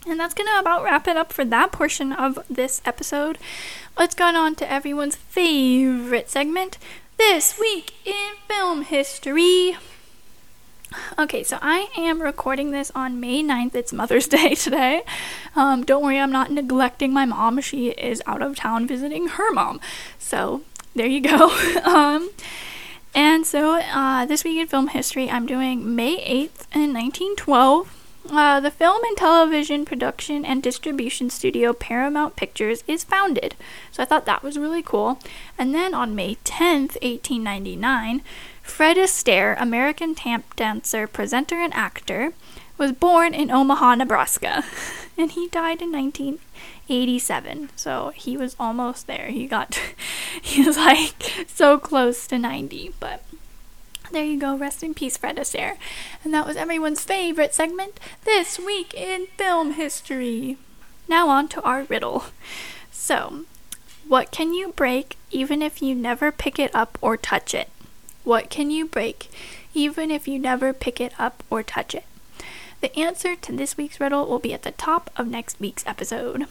And 0.07 0.19
that's 0.19 0.35
going 0.35 0.47
to 0.47 0.59
about 0.59 0.83
wrap 0.83 1.07
it 1.07 1.17
up 1.17 1.33
for 1.33 1.43
that 1.45 1.71
portion 1.71 2.11
of 2.11 2.37
this 2.47 2.79
episode. 2.85 3.39
Let's 3.97 4.13
go 4.13 4.25
on 4.25 4.55
to 4.55 4.71
everyone's 4.71 5.15
favorite 5.15 6.29
segment 6.29 6.77
This 7.17 7.59
Week 7.59 7.95
in 8.05 8.35
Film 8.47 8.83
History. 8.83 9.77
Okay, 11.17 11.43
so 11.43 11.58
I 11.62 11.89
am 11.97 12.21
recording 12.21 12.71
this 12.71 12.91
on 12.95 13.19
May 13.19 13.43
9th. 13.43 13.75
It's 13.75 13.93
Mother's 13.93 14.27
Day 14.29 14.55
today. 14.55 15.03
Um, 15.55 15.84
don't 15.84 16.03
worry, 16.03 16.19
I'm 16.19 16.31
not 16.31 16.51
neglecting 16.51 17.13
my 17.13 17.25
mom. 17.25 17.62
She 17.62 17.89
is 17.89 18.21
out 18.25 18.41
of 18.41 18.55
town 18.55 18.88
visiting 18.88 19.27
her 19.29 19.51
mom. 19.53 19.79
So 20.19 20.63
there 20.95 21.08
you 21.08 21.21
go. 21.21 21.49
um, 21.84 22.29
and 23.13 23.45
so 23.45 23.79
uh, 23.79 24.25
this 24.25 24.43
week 24.43 24.58
in 24.60 24.67
film 24.67 24.89
history, 24.89 25.29
I'm 25.29 25.45
doing 25.45 25.95
May 25.95 26.17
8th 26.17 26.67
in 26.75 26.93
1912. 26.93 28.04
Uh, 28.29 28.59
the 28.59 28.71
film 28.71 29.03
and 29.03 29.15
television 29.15 29.85
production 29.85 30.43
and 30.43 30.63
distribution 30.63 31.29
studio 31.29 31.73
Paramount 31.73 32.35
Pictures 32.35 32.83
is 32.88 33.03
founded. 33.03 33.55
So 33.91 34.01
I 34.01 34.05
thought 34.05 34.25
that 34.25 34.41
was 34.41 34.57
really 34.57 34.81
cool. 34.81 35.19
And 35.57 35.75
then 35.75 35.93
on 35.93 36.15
May 36.15 36.35
10th, 36.43 36.97
1899, 37.03 38.21
Fred 38.63 38.97
Astaire, 38.97 39.55
American 39.61 40.15
tap 40.15 40.55
dancer, 40.55 41.05
presenter, 41.05 41.61
and 41.61 41.73
actor, 41.75 42.33
was 42.77 42.91
born 42.91 43.33
in 43.33 43.51
Omaha, 43.51 43.95
Nebraska. 43.95 44.63
And 45.17 45.31
he 45.31 45.47
died 45.47 45.81
in 45.81 45.93
1987. 45.93 47.69
So 47.77 48.11
he 48.15 48.35
was 48.35 48.53
almost 48.59 49.07
there. 49.07 49.27
He 49.27 49.47
got, 49.47 49.79
he 50.41 50.61
was 50.61 50.75
like 50.75 51.47
so 51.47 51.77
close 51.77 52.27
to 52.27 52.38
90. 52.38 52.95
But 52.99 53.23
there 54.15 54.23
you 54.23 54.39
go. 54.39 54.56
Rest 54.56 54.82
in 54.82 54.93
peace, 54.93 55.17
Fred 55.17 55.36
Astaire. 55.36 55.75
And 56.23 56.34
that 56.34 56.47
was 56.47 56.56
everyone's 56.56 57.04
favorite 57.04 57.54
segment 57.54 57.99
this 58.23 58.58
week 58.58 58.93
in 58.93 59.28
film 59.38 59.73
history. 59.73 60.58
Now 61.08 61.28
on 61.28 61.49
to 61.49 61.62
our 61.63 61.84
riddle. 61.84 62.25
So, 62.91 63.43
what 64.08 64.32
can 64.32 64.54
you 64.54 64.69
break 64.69 65.17
even 65.32 65.62
if 65.62 65.82
you 65.82 65.93
never 65.93 66.32
pick 66.32 66.58
it 66.58 66.73
up 66.73 66.97
or 67.01 67.17
touch 67.17 67.54
it? 67.54 67.69
What 68.23 68.49
can 68.49 68.71
you 68.71 68.86
break 68.86 69.30
even 69.73 70.10
if 70.12 70.28
you 70.28 70.39
never 70.39 70.71
pick 70.71 71.01
it 71.01 71.13
up 71.19 71.43
or 71.49 71.62
touch 71.62 71.93
it? 71.93 72.06
The 72.80 72.97
answer 72.97 73.36
to 73.36 73.51
this 73.51 73.75
week's 73.75 73.99
riddle 73.99 74.25
will 74.28 74.39
be 74.39 74.54
at 74.54 74.63
the 74.63 74.71
top 74.71 75.12
of 75.17 75.28
next 75.28 75.60
week's 75.60 75.86
episode. 75.86 76.47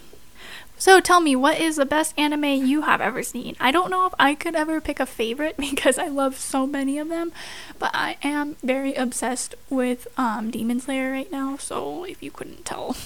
So 0.76 1.00
tell 1.00 1.20
me, 1.20 1.36
what 1.36 1.58
is 1.58 1.76
the 1.76 1.86
best 1.86 2.12
anime 2.18 2.44
you 2.44 2.82
have 2.82 3.00
ever 3.00 3.22
seen? 3.22 3.56
I 3.60 3.70
don't 3.70 3.90
know 3.90 4.06
if 4.06 4.14
I 4.18 4.34
could 4.34 4.54
ever 4.54 4.80
pick 4.80 5.00
a 5.00 5.06
favorite 5.06 5.56
because 5.58 5.98
I 5.98 6.08
love 6.08 6.36
so 6.36 6.66
many 6.66 6.98
of 6.98 7.08
them, 7.08 7.32
but 7.78 7.90
I 7.94 8.16
am 8.22 8.56
very 8.62 8.94
obsessed 8.94 9.54
with 9.70 10.06
um, 10.18 10.50
Demon 10.50 10.80
Slayer 10.80 11.10
right 11.10 11.30
now, 11.30 11.56
so 11.56 12.04
if 12.04 12.22
you 12.22 12.30
couldn't 12.30 12.64
tell. 12.64 12.96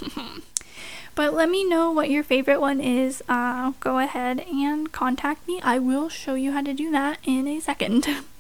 but 1.14 1.35
let 1.35 1.51
me 1.51 1.68
know 1.68 1.92
what 1.92 2.11
your 2.11 2.24
favorite 2.24 2.61
one 2.61 2.81
is. 2.81 3.22
Uh, 3.29 3.72
go 3.81 3.98
ahead 3.98 4.40
and 4.40 4.90
contact 4.90 5.46
me. 5.46 5.61
I 5.62 5.79
will 5.79 6.09
show 6.09 6.35
you 6.35 6.53
how 6.53 6.62
to 6.62 6.72
do 6.72 6.90
that 6.90 7.18
in 7.24 7.46
a 7.46 7.61
second. 7.61 8.09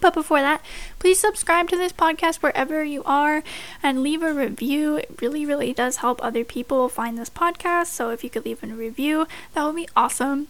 But 0.00 0.14
before 0.14 0.40
that, 0.40 0.64
please 0.98 1.18
subscribe 1.18 1.68
to 1.68 1.76
this 1.76 1.92
podcast 1.92 2.36
wherever 2.36 2.82
you 2.82 3.02
are 3.04 3.42
and 3.82 4.02
leave 4.02 4.22
a 4.22 4.32
review. 4.32 4.96
It 4.96 5.18
really, 5.20 5.44
really 5.44 5.72
does 5.72 5.96
help 5.96 6.22
other 6.22 6.44
people 6.44 6.88
find 6.88 7.18
this 7.18 7.30
podcast. 7.30 7.86
So 7.86 8.10
if 8.10 8.24
you 8.24 8.30
could 8.30 8.44
leave 8.44 8.62
a 8.62 8.66
review, 8.68 9.26
that 9.54 9.64
would 9.64 9.76
be 9.76 9.88
awesome. 9.94 10.48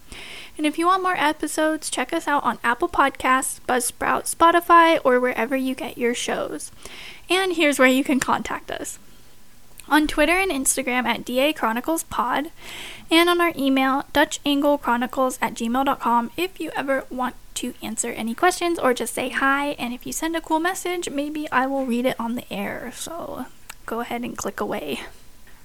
And 0.57 0.67
if 0.67 0.79
you 0.79 0.87
want 0.87 1.03
more 1.03 1.17
episodes, 1.17 1.91
check 1.91 2.13
us 2.13 2.29
out 2.29 2.45
on 2.45 2.59
Apple 2.63 2.89
Podcasts, 2.89 3.61
Buzzsprout, 3.69 4.35
Spotify, 4.35 5.01
or 5.05 5.19
wherever 5.19 5.57
you 5.57 5.75
get 5.75 5.99
your 5.99 6.15
shows. 6.15 6.71
And 7.29 7.55
here's 7.55 7.79
where 7.79 7.89
you 7.89 8.05
can 8.05 8.21
contact 8.21 8.71
us 8.71 8.99
on 9.91 10.07
Twitter 10.07 10.39
and 10.39 10.53
Instagram 10.53 11.05
at 11.05 11.25
DA 11.25 11.53
Chronicles 11.53 12.05
Pod, 12.05 12.51
and 13.11 13.29
on 13.29 13.41
our 13.41 13.53
email, 13.57 14.05
DutchAngleChronicles 14.15 15.39
at 15.43 15.55
gmail.com 15.55 16.31
if 16.37 16.61
you 16.61 16.71
ever 16.77 17.05
want 17.11 17.35
to 17.61 17.75
answer 17.83 18.11
any 18.11 18.35
questions 18.35 18.79
or 18.79 18.95
just 18.95 19.15
say 19.15 19.29
hi. 19.29 19.73
And 19.79 19.93
if 19.93 20.07
you 20.07 20.13
send 20.13 20.35
a 20.35 20.41
cool 20.41 20.61
message, 20.61 21.11
maybe 21.11 21.51
I 21.51 21.67
will 21.67 21.87
read 21.87 22.07
it 22.07 22.19
on 22.19 22.35
the 22.35 22.51
air. 22.53 22.91
So 22.95 23.47
go 23.87 24.01
ahead 24.01 24.23
and 24.23 24.37
click 24.37 24.61
away. 24.61 25.01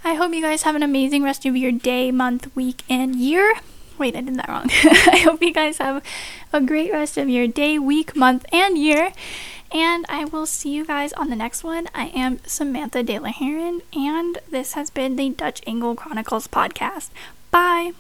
I 0.04 0.14
hope 0.14 0.34
you 0.34 0.42
guys 0.42 0.64
have 0.64 0.76
an 0.76 0.84
amazing 0.84 1.24
rest 1.24 1.46
of 1.46 1.58
your 1.58 1.72
day, 1.72 2.12
month, 2.12 2.56
week, 2.56 2.84
and 2.90 3.16
year. 3.16 3.56
Wait, 3.98 4.16
I 4.16 4.22
did 4.22 4.36
that 4.36 4.50
wrong. 4.50 4.70
I 4.72 5.22
hope 5.24 5.42
you 5.42 5.54
guys 5.54 5.80
have 5.80 6.04
a 6.52 6.62
great 6.62 6.92
rest 6.92 7.18
of 7.18 7.30
your 7.30 7.48
day, 7.48 7.80
week, 7.80 8.16
month, 8.16 8.46
and 8.52 8.78
year. 8.78 9.14
And 9.72 10.06
I 10.08 10.26
will 10.26 10.46
see 10.46 10.74
you 10.74 10.86
guys 10.86 11.12
on 11.14 11.30
the 11.30 11.36
next 11.36 11.64
one. 11.64 11.88
I 11.96 12.08
am 12.08 12.40
Samantha 12.46 13.04
De 13.04 13.18
La 13.18 13.32
Heron, 13.32 13.82
and 13.94 14.38
this 14.50 14.74
has 14.74 14.90
been 14.90 15.16
the 15.16 15.30
Dutch 15.30 15.62
Angle 15.66 15.96
Chronicles 15.96 16.48
podcast. 16.48 17.10
Bye. 17.52 17.94